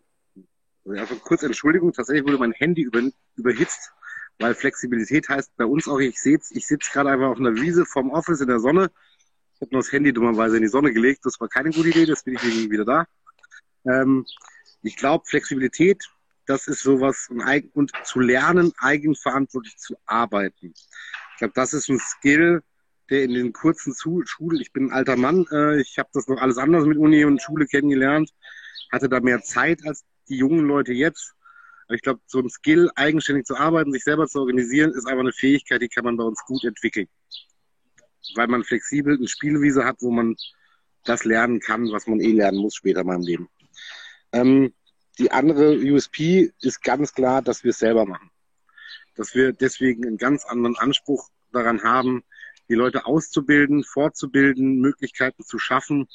Also 0.85 1.15
kurz 1.17 1.43
Entschuldigung, 1.43 1.91
tatsächlich 1.91 2.25
wurde 2.25 2.37
mein 2.37 2.53
Handy 2.53 2.83
über, 2.83 3.01
überhitzt, 3.35 3.91
weil 4.39 4.53
Flexibilität 4.53 5.29
heißt 5.29 5.55
bei 5.57 5.65
uns 5.65 5.87
auch, 5.87 5.99
ich 5.99 6.19
sehe 6.21 6.39
ich 6.51 6.67
sitze 6.67 6.91
gerade 6.91 7.09
einfach 7.09 7.29
auf 7.29 7.39
einer 7.39 7.55
Wiese 7.55 7.85
vom 7.85 8.11
Office 8.11 8.41
in 8.41 8.47
der 8.47 8.59
Sonne. 8.59 8.91
Ich 9.55 9.61
habe 9.61 9.71
nur 9.71 9.81
das 9.81 9.91
Handy 9.91 10.13
dummerweise 10.13 10.57
in 10.57 10.63
die 10.63 10.69
Sonne 10.69 10.93
gelegt. 10.93 11.25
Das 11.25 11.39
war 11.39 11.47
keine 11.47 11.71
gute 11.71 11.89
Idee, 11.89 12.05
das 12.05 12.23
bin 12.23 12.35
ich 12.35 12.69
wieder 12.69 12.85
da. 12.85 13.05
Ähm, 13.85 14.25
ich 14.83 14.95
glaube, 14.95 15.25
Flexibilität, 15.25 16.03
das 16.45 16.67
ist 16.67 16.81
sowas 16.81 17.29
und 17.73 17.91
zu 18.03 18.19
lernen, 18.19 18.71
eigenverantwortlich 18.77 19.77
zu 19.77 19.95
arbeiten. 20.05 20.73
Ich 21.31 21.37
glaube, 21.39 21.53
das 21.55 21.73
ist 21.73 21.89
ein 21.89 21.99
Skill, 21.99 22.61
der 23.09 23.23
in 23.23 23.33
den 23.33 23.53
kurzen 23.53 23.93
Schulen, 23.95 24.59
ich 24.59 24.71
bin 24.71 24.87
ein 24.87 24.91
alter 24.91 25.15
Mann, 25.15 25.45
äh, 25.51 25.79
ich 25.79 25.97
habe 25.97 26.09
das 26.13 26.27
noch 26.27 26.41
alles 26.41 26.57
anders 26.57 26.85
mit 26.85 26.97
Uni 26.97 27.25
und 27.25 27.41
Schule 27.41 27.65
kennengelernt, 27.65 28.31
hatte 28.91 29.09
da 29.09 29.19
mehr 29.19 29.41
Zeit 29.41 29.85
als 29.85 30.03
die 30.29 30.37
jungen 30.37 30.65
Leute 30.65 30.93
jetzt. 30.93 31.33
Aber 31.87 31.95
ich 31.95 32.01
glaube, 32.01 32.19
so 32.25 32.39
ein 32.39 32.49
Skill, 32.49 32.89
eigenständig 32.95 33.45
zu 33.45 33.55
arbeiten, 33.55 33.91
sich 33.93 34.03
selber 34.03 34.27
zu 34.27 34.39
organisieren, 34.39 34.91
ist 34.91 35.07
einfach 35.07 35.21
eine 35.21 35.31
Fähigkeit, 35.31 35.81
die 35.81 35.87
kann 35.87 36.03
man 36.03 36.17
bei 36.17 36.23
uns 36.23 36.43
gut 36.45 36.63
entwickeln. 36.65 37.07
Weil 38.35 38.47
man 38.47 38.63
flexibel 38.63 39.15
eine 39.15 39.27
Spielwiese 39.27 39.85
hat, 39.85 39.97
wo 40.01 40.11
man 40.11 40.35
das 41.05 41.23
lernen 41.23 41.61
kann, 41.61 41.89
was 41.91 42.07
man 42.07 42.19
eh 42.19 42.33
lernen 42.33 42.57
muss 42.57 42.75
später 42.75 43.05
mal 43.05 43.15
im 43.15 43.21
Leben. 43.21 43.49
Ähm, 44.33 44.73
die 45.17 45.31
andere 45.31 45.77
USP 45.77 46.51
ist 46.61 46.83
ganz 46.83 47.13
klar, 47.13 47.41
dass 47.41 47.63
wir 47.63 47.71
es 47.71 47.79
selber 47.79 48.05
machen. 48.05 48.29
Dass 49.15 49.33
wir 49.33 49.53
deswegen 49.53 50.05
einen 50.05 50.17
ganz 50.17 50.45
anderen 50.45 50.77
Anspruch 50.77 51.29
daran 51.51 51.81
haben, 51.83 52.23
die 52.69 52.75
Leute 52.75 53.05
auszubilden, 53.05 53.83
fortzubilden, 53.83 54.79
Möglichkeiten 54.79 55.43
zu 55.43 55.57
schaffen, 55.57 56.07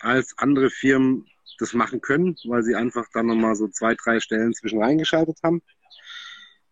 als 0.00 0.36
andere 0.38 0.70
Firmen 0.70 1.26
das 1.58 1.74
machen 1.74 2.00
können, 2.00 2.36
weil 2.44 2.62
sie 2.62 2.74
einfach 2.74 3.06
dann 3.12 3.26
nochmal 3.26 3.54
so 3.54 3.68
zwei, 3.68 3.94
drei 3.94 4.20
Stellen 4.20 4.54
zwischen 4.54 4.82
reingeschaltet 4.82 5.38
haben. 5.42 5.62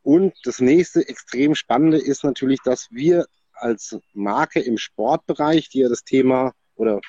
Und 0.03 0.35
das 0.45 0.61
nächste 0.61 1.07
extrem 1.09 1.55
spannende 1.55 1.99
ist 1.99 2.25
natürlich, 2.25 2.61
dass 2.63 2.89
wir 2.91 3.27
als 3.53 3.99
Marke 4.15 4.61
im 4.61 4.79
Sportbereich, 4.79 5.69
die 5.69 5.81
ja 5.81 5.89
das 5.89 6.05
Thema 6.05 6.55
oder 6.77 7.01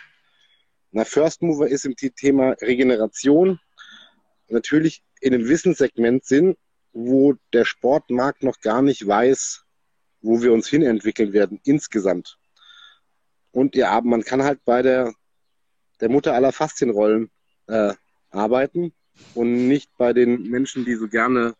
na, 0.92 1.06
First 1.06 1.42
Mover 1.42 1.68
ist 1.68 1.86
im 1.86 1.96
Thema 1.96 2.56
Regeneration, 2.62 3.60
natürlich 4.48 5.04
in 5.22 5.34
einem 5.34 5.48
Wissenssegment 5.48 6.26
sind, 6.26 6.58
wo 6.92 7.36
der 7.54 7.66
Sportmarkt 7.66 8.44
noch 8.44 8.60
gar 8.62 8.82
nicht 8.82 9.06
weiß, 9.06 9.64
wo 10.22 10.42
wir 10.42 10.52
uns 10.52 10.68
hin 10.68 10.82
entwickeln 10.82 11.34
werden 11.34 11.60
insgesamt. 11.64 12.38
Und 13.52 13.76
ja, 13.76 14.02
man 14.02 14.24
kann 14.24 14.44
halt 14.44 14.64
bei 14.66 14.82
der, 14.82 15.14
der 16.02 16.10
Mutter 16.10 16.34
aller 16.34 16.52
Faszienrollen 16.52 17.30
äh, 17.70 17.94
arbeiten 18.32 18.94
und 19.36 19.68
nicht 19.68 19.90
bei 19.98 20.14
den 20.14 20.44
Menschen, 20.44 20.86
die 20.86 20.96
so 20.96 21.08
gerne 21.08 21.56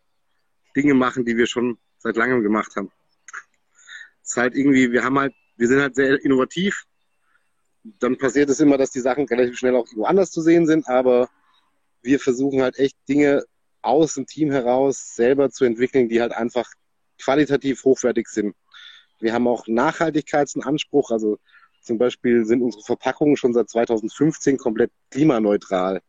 Dinge 0.76 0.94
machen, 0.94 1.24
die 1.24 1.36
wir 1.36 1.46
schon 1.46 1.78
seit 1.98 2.16
langem 2.16 2.42
gemacht 2.42 2.76
haben. 2.76 2.90
Es 4.22 4.30
ist 4.30 4.36
halt 4.36 4.54
irgendwie, 4.54 4.92
wir 4.92 5.04
haben 5.04 5.18
halt, 5.18 5.34
wir 5.56 5.68
sind 5.68 5.80
halt 5.80 5.94
sehr 5.94 6.22
innovativ. 6.24 6.84
Dann 7.82 8.18
passiert 8.18 8.50
es 8.50 8.60
immer, 8.60 8.76
dass 8.76 8.90
die 8.90 9.00
Sachen 9.00 9.26
relativ 9.26 9.58
schnell 9.58 9.74
auch 9.74 9.86
irgendwo 9.86 10.04
anders 10.04 10.30
zu 10.30 10.42
sehen 10.42 10.66
sind, 10.66 10.88
aber 10.88 11.28
wir 12.02 12.20
versuchen 12.20 12.62
halt 12.62 12.78
echt 12.78 12.96
Dinge 13.08 13.44
aus 13.82 14.14
dem 14.14 14.26
Team 14.26 14.50
heraus 14.50 15.14
selber 15.14 15.50
zu 15.50 15.64
entwickeln, 15.64 16.08
die 16.08 16.20
halt 16.20 16.32
einfach 16.32 16.70
qualitativ 17.18 17.84
hochwertig 17.84 18.28
sind. 18.28 18.54
Wir 19.18 19.32
haben 19.34 19.46
auch 19.46 19.66
Nachhaltigkeitsanspruch, 19.66 21.10
also 21.10 21.38
zum 21.80 21.98
Beispiel 21.98 22.44
sind 22.44 22.62
unsere 22.62 22.82
Verpackungen 22.82 23.36
schon 23.36 23.52
seit 23.52 23.68
2015 23.70 24.58
komplett 24.58 24.90
klimaneutral. 25.10 26.00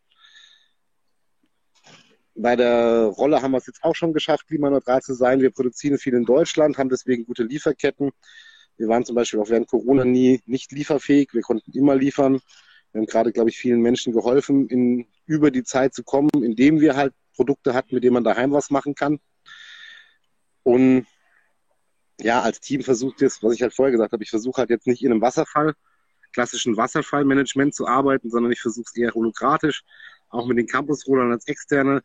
Bei 2.35 2.55
der 2.55 3.05
Rolle 3.05 3.41
haben 3.41 3.51
wir 3.51 3.57
es 3.57 3.67
jetzt 3.67 3.83
auch 3.83 3.95
schon 3.95 4.13
geschafft, 4.13 4.47
klimaneutral 4.47 5.01
zu 5.01 5.13
sein. 5.13 5.41
Wir 5.41 5.51
produzieren 5.51 5.97
viel 5.97 6.13
in 6.13 6.25
Deutschland, 6.25 6.77
haben 6.77 6.89
deswegen 6.89 7.25
gute 7.25 7.43
Lieferketten. 7.43 8.11
Wir 8.77 8.87
waren 8.87 9.05
zum 9.05 9.15
Beispiel 9.15 9.39
auch 9.39 9.49
während 9.49 9.67
Corona 9.67 10.05
nie 10.05 10.41
nicht 10.45 10.71
lieferfähig. 10.71 11.29
Wir 11.33 11.41
konnten 11.41 11.71
immer 11.71 11.95
liefern. 11.95 12.39
Wir 12.91 12.99
haben 12.99 13.05
gerade, 13.05 13.31
glaube 13.31 13.49
ich, 13.49 13.57
vielen 13.57 13.81
Menschen 13.81 14.13
geholfen, 14.13 14.67
in, 14.67 15.07
über 15.25 15.51
die 15.51 15.63
Zeit 15.63 15.93
zu 15.93 16.03
kommen, 16.03 16.29
indem 16.33 16.79
wir 16.79 16.95
halt 16.95 17.13
Produkte 17.35 17.73
hatten, 17.73 17.95
mit 17.95 18.03
denen 18.03 18.15
man 18.15 18.23
daheim 18.23 18.51
was 18.51 18.69
machen 18.69 18.95
kann. 18.95 19.19
Und 20.63 21.05
ja, 22.23 22.41
als 22.41 22.59
Team 22.59 22.81
versucht 22.81 23.21
es, 23.21 23.41
was 23.43 23.53
ich 23.53 23.61
halt 23.61 23.73
vorher 23.73 23.91
gesagt 23.91 24.13
habe, 24.13 24.23
ich 24.23 24.29
versuche 24.29 24.59
halt 24.59 24.69
jetzt 24.69 24.87
nicht 24.87 25.03
in 25.03 25.11
einem 25.11 25.21
Wasserfall, 25.21 25.73
klassischen 26.33 26.77
Wasserfallmanagement 26.77 27.75
zu 27.75 27.87
arbeiten, 27.87 28.29
sondern 28.29 28.51
ich 28.51 28.61
versuche 28.61 28.85
es 28.87 28.95
eher 28.95 29.13
hologratisch, 29.13 29.83
auch 30.29 30.45
mit 30.47 30.57
den 30.57 30.67
Campusrollern 30.67 31.31
als 31.31 31.47
Externe, 31.47 32.01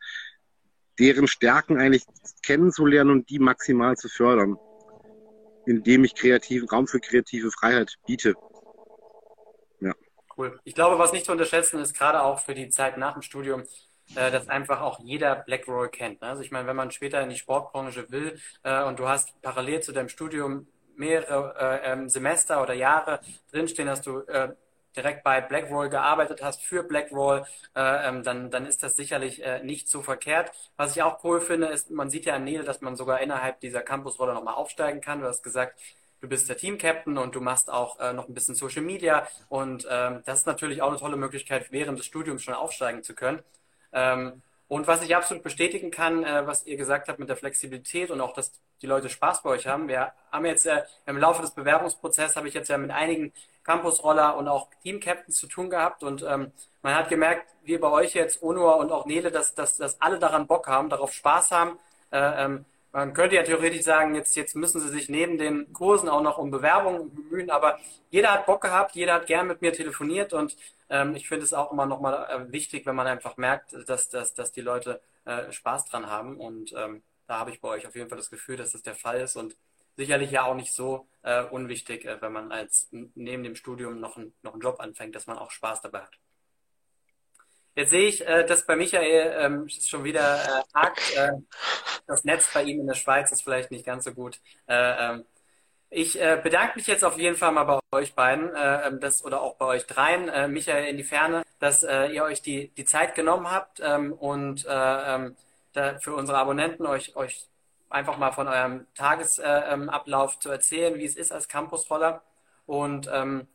deren 0.98 1.28
Stärken 1.28 1.78
eigentlich 1.78 2.04
kennenzulernen 2.42 3.10
und 3.10 3.30
die 3.30 3.38
maximal 3.38 3.96
zu 3.96 4.08
fördern, 4.08 4.56
indem 5.66 6.04
ich 6.04 6.14
kreativen 6.14 6.68
Raum 6.68 6.86
für 6.86 7.00
kreative 7.00 7.50
Freiheit 7.50 7.96
biete. 8.06 8.34
Ja. 9.80 9.92
Cool. 10.36 10.58
Ich 10.64 10.74
glaube, 10.74 10.98
was 10.98 11.12
nicht 11.12 11.26
zu 11.26 11.32
unterschätzen 11.32 11.80
ist, 11.80 11.94
gerade 11.94 12.22
auch 12.22 12.40
für 12.40 12.54
die 12.54 12.68
Zeit 12.68 12.98
nach 12.98 13.12
dem 13.12 13.22
Studium, 13.22 13.62
äh, 14.14 14.30
dass 14.30 14.48
einfach 14.48 14.80
auch 14.80 15.00
jeder 15.00 15.34
Black 15.36 15.66
kennt. 15.92 16.20
Ne? 16.20 16.28
Also 16.28 16.42
ich 16.42 16.50
meine, 16.50 16.66
wenn 16.68 16.76
man 16.76 16.90
später 16.90 17.20
in 17.22 17.30
die 17.30 17.36
Sportbranche 17.36 18.10
will 18.10 18.38
äh, 18.62 18.82
und 18.84 18.98
du 18.98 19.08
hast 19.08 19.40
parallel 19.42 19.80
zu 19.80 19.92
deinem 19.92 20.08
Studium 20.08 20.66
mehrere 20.96 21.54
äh, 21.58 21.92
ähm, 21.92 22.08
Semester 22.08 22.62
oder 22.62 22.74
Jahre 22.74 23.20
drinstehen, 23.50 23.88
dass 23.88 24.02
du 24.02 24.20
äh, 24.20 24.54
direkt 24.96 25.24
bei 25.24 25.40
Blackroll 25.40 25.90
gearbeitet 25.90 26.42
hast 26.42 26.62
für 26.62 26.82
Blackroll, 26.82 27.44
äh, 27.74 28.08
ähm, 28.08 28.22
dann, 28.22 28.50
dann 28.50 28.66
ist 28.66 28.82
das 28.82 28.96
sicherlich 28.96 29.44
äh, 29.44 29.62
nicht 29.62 29.88
so 29.88 30.02
verkehrt. 30.02 30.50
Was 30.76 30.96
ich 30.96 31.02
auch 31.02 31.22
cool 31.24 31.40
finde, 31.40 31.66
ist, 31.66 31.90
man 31.90 32.10
sieht 32.10 32.24
ja 32.24 32.34
an 32.34 32.44
Nele, 32.44 32.64
dass 32.64 32.80
man 32.80 32.96
sogar 32.96 33.20
innerhalb 33.20 33.60
dieser 33.60 33.82
Campusrolle 33.82 34.34
nochmal 34.34 34.54
aufsteigen 34.54 35.00
kann. 35.00 35.20
Du 35.20 35.26
hast 35.26 35.42
gesagt, 35.42 35.78
du 36.20 36.28
bist 36.28 36.48
der 36.48 36.56
Team-Captain 36.56 37.18
und 37.18 37.34
du 37.34 37.40
machst 37.40 37.70
auch 37.70 38.00
äh, 38.00 38.12
noch 38.12 38.28
ein 38.28 38.34
bisschen 38.34 38.54
Social 38.54 38.82
Media 38.82 39.28
und 39.48 39.86
ähm, 39.90 40.22
das 40.24 40.40
ist 40.40 40.46
natürlich 40.46 40.82
auch 40.82 40.88
eine 40.88 40.98
tolle 40.98 41.16
Möglichkeit, 41.16 41.70
während 41.72 41.98
des 41.98 42.06
Studiums 42.06 42.42
schon 42.42 42.54
aufsteigen 42.54 43.02
zu 43.02 43.14
können. 43.14 43.42
Ähm, 43.96 44.42
und 44.68 44.86
was 44.86 45.02
ich 45.02 45.14
absolut 45.14 45.42
bestätigen 45.42 45.90
kann, 45.90 46.24
äh, 46.24 46.46
was 46.46 46.66
ihr 46.66 46.76
gesagt 46.76 47.08
habt 47.08 47.18
mit 47.18 47.28
der 47.28 47.36
Flexibilität 47.36 48.10
und 48.10 48.20
auch, 48.20 48.32
dass 48.32 48.52
die 48.82 48.86
Leute 48.86 49.08
Spaß 49.08 49.42
bei 49.42 49.50
euch 49.50 49.66
haben. 49.66 49.88
Wir 49.88 50.12
haben 50.30 50.44
jetzt 50.44 50.66
äh, 50.66 50.82
im 51.06 51.16
Laufe 51.18 51.40
des 51.40 51.52
Bewerbungsprozesses 51.52 52.36
habe 52.36 52.48
ich 52.48 52.54
jetzt 52.54 52.68
ja 52.68 52.76
mit 52.76 52.90
einigen 52.90 53.32
Campusroller 53.64 54.36
und 54.36 54.48
auch 54.48 54.68
Team-Captains 54.82 55.36
zu 55.36 55.46
tun 55.46 55.70
gehabt 55.70 56.02
und 56.02 56.22
ähm, 56.22 56.52
man 56.82 56.94
hat 56.94 57.08
gemerkt, 57.08 57.48
wir 57.64 57.80
bei 57.80 57.90
euch 57.90 58.14
jetzt, 58.14 58.42
Onur 58.42 58.76
und 58.76 58.92
auch 58.92 59.06
Nele, 59.06 59.32
dass, 59.32 59.54
dass, 59.54 59.76
dass 59.76 60.00
alle 60.00 60.18
daran 60.18 60.46
Bock 60.46 60.68
haben, 60.68 60.88
darauf 60.88 61.12
Spaß 61.12 61.50
haben. 61.50 61.78
Äh, 62.12 62.44
ähm, 62.44 62.64
man 62.92 63.12
könnte 63.12 63.36
ja 63.36 63.42
theoretisch 63.42 63.82
sagen, 63.82 64.14
jetzt, 64.14 64.36
jetzt 64.36 64.54
müssen 64.56 64.80
sie 64.80 64.88
sich 64.88 65.08
neben 65.08 65.36
den 65.36 65.72
Kursen 65.72 66.08
auch 66.08 66.22
noch 66.22 66.38
um 66.38 66.50
Bewerbungen 66.50 67.14
bemühen, 67.14 67.50
aber 67.50 67.78
jeder 68.10 68.32
hat 68.32 68.46
Bock 68.46 68.62
gehabt, 68.62 68.94
jeder 68.94 69.14
hat 69.14 69.26
gern 69.26 69.46
mit 69.48 69.62
mir 69.62 69.72
telefoniert 69.72 70.32
und 70.32 70.56
ähm, 70.88 71.14
ich 71.14 71.28
finde 71.28 71.44
es 71.44 71.52
auch 71.52 71.72
immer 71.72 71.86
nochmal 71.86 72.26
äh, 72.28 72.52
wichtig, 72.52 72.86
wenn 72.86 72.96
man 72.96 73.06
einfach 73.06 73.36
merkt, 73.36 73.76
dass, 73.88 74.08
dass, 74.08 74.34
dass 74.34 74.52
die 74.52 74.60
Leute 74.60 75.00
äh, 75.24 75.50
Spaß 75.52 75.86
dran 75.86 76.06
haben 76.06 76.36
und 76.38 76.72
ähm, 76.76 77.02
da 77.26 77.38
habe 77.38 77.50
ich 77.50 77.60
bei 77.60 77.68
euch 77.68 77.86
auf 77.86 77.94
jeden 77.94 78.08
Fall 78.08 78.18
das 78.18 78.30
Gefühl, 78.30 78.56
dass 78.56 78.72
das 78.72 78.82
der 78.82 78.94
Fall 78.94 79.20
ist 79.20 79.36
und 79.36 79.56
sicherlich 79.96 80.30
ja 80.30 80.44
auch 80.44 80.54
nicht 80.54 80.72
so 80.72 81.08
äh, 81.22 81.42
unwichtig, 81.42 82.04
äh, 82.04 82.20
wenn 82.20 82.32
man 82.32 82.52
als 82.52 82.88
neben 82.90 83.42
dem 83.42 83.56
Studium 83.56 84.00
noch, 84.00 84.16
ein, 84.16 84.32
noch 84.42 84.52
einen 84.52 84.62
Job 84.62 84.80
anfängt, 84.80 85.14
dass 85.14 85.26
man 85.26 85.38
auch 85.38 85.50
Spaß 85.50 85.82
dabei 85.82 86.00
hat. 86.00 86.18
Jetzt 87.74 87.90
sehe 87.90 88.08
ich, 88.08 88.26
äh, 88.26 88.44
dass 88.46 88.64
bei 88.64 88.76
Michael 88.76 89.34
ähm, 89.38 89.68
schon 89.68 90.04
wieder 90.04 90.64
hakt. 90.74 91.14
Äh, 91.16 91.32
das 92.06 92.24
Netz 92.24 92.52
bei 92.54 92.62
ihm 92.62 92.80
in 92.80 92.86
der 92.86 92.94
Schweiz 92.94 93.32
ist 93.32 93.42
vielleicht 93.42 93.70
nicht 93.70 93.84
ganz 93.84 94.04
so 94.04 94.12
gut. 94.12 94.40
Äh, 94.66 95.14
ähm, 95.14 95.26
ich 95.96 96.20
äh, 96.20 96.38
bedanke 96.42 96.76
mich 96.76 96.86
jetzt 96.86 97.04
auf 97.04 97.16
jeden 97.16 97.36
Fall 97.36 97.52
mal 97.52 97.64
bei 97.64 97.80
euch 97.90 98.14
beiden 98.14 98.54
äh, 98.54 98.86
ähm, 98.86 99.00
das, 99.00 99.24
oder 99.24 99.40
auch 99.40 99.56
bei 99.56 99.64
euch 99.64 99.86
dreien, 99.86 100.28
äh, 100.28 100.46
Michael 100.46 100.88
in 100.88 100.98
die 100.98 101.04
Ferne, 101.04 101.42
dass 101.58 101.82
äh, 101.82 102.08
ihr 102.08 102.22
euch 102.22 102.42
die, 102.42 102.68
die 102.76 102.84
Zeit 102.84 103.14
genommen 103.14 103.50
habt 103.50 103.80
ähm, 103.82 104.12
und 104.12 104.66
äh, 104.66 105.14
ähm, 105.14 105.36
da 105.72 105.98
für 105.98 106.14
unsere 106.14 106.36
Abonnenten 106.36 106.84
euch, 106.84 107.16
euch 107.16 107.48
einfach 107.88 108.18
mal 108.18 108.32
von 108.32 108.46
eurem 108.46 108.86
Tagesablauf 108.94 110.32
äh, 110.32 110.34
ähm, 110.34 110.40
zu 110.40 110.50
erzählen, 110.50 110.98
wie 110.98 111.06
es 111.06 111.16
ist 111.16 111.32
als 111.32 111.48
Campusroller. 111.48 112.22
Und 112.66 113.08
ähm, 113.10 113.48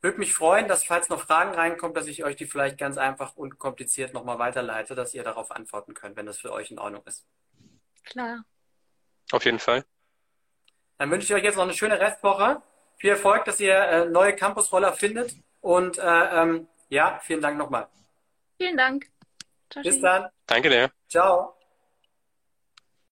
würde 0.00 0.18
mich 0.18 0.34
freuen, 0.34 0.66
dass 0.66 0.82
falls 0.82 1.08
noch 1.10 1.20
Fragen 1.20 1.54
reinkommen, 1.54 1.94
dass 1.94 2.08
ich 2.08 2.24
euch 2.24 2.34
die 2.34 2.46
vielleicht 2.46 2.76
ganz 2.76 2.98
einfach 2.98 3.36
und 3.36 3.60
kompliziert 3.60 4.14
nochmal 4.14 4.40
weiterleite, 4.40 4.96
dass 4.96 5.14
ihr 5.14 5.22
darauf 5.22 5.52
antworten 5.52 5.94
könnt, 5.94 6.16
wenn 6.16 6.26
das 6.26 6.38
für 6.38 6.52
euch 6.52 6.72
in 6.72 6.80
Ordnung 6.80 7.02
ist. 7.06 7.24
Klar. 8.02 8.44
Auf 9.30 9.44
jeden 9.44 9.60
Fall. 9.60 9.84
Dann 10.98 11.10
wünsche 11.10 11.26
ich 11.26 11.34
euch 11.34 11.44
jetzt 11.44 11.56
noch 11.56 11.64
eine 11.64 11.74
schöne 11.74 11.98
Restwoche. 11.98 12.62
Viel 12.96 13.10
Erfolg, 13.10 13.44
dass 13.44 13.60
ihr 13.60 13.74
äh, 13.74 14.04
neue 14.06 14.34
Campusroller 14.34 14.92
findet. 14.92 15.34
Und 15.60 15.98
äh, 15.98 16.02
ähm, 16.02 16.68
ja, 16.88 17.18
vielen 17.22 17.40
Dank 17.40 17.58
nochmal. 17.58 17.88
Vielen 18.58 18.76
Dank. 18.76 19.10
Ciao, 19.70 19.82
Bis 19.82 20.00
dann. 20.00 20.28
Danke 20.46 20.68
dir. 20.68 20.90
Ciao. 21.08 21.56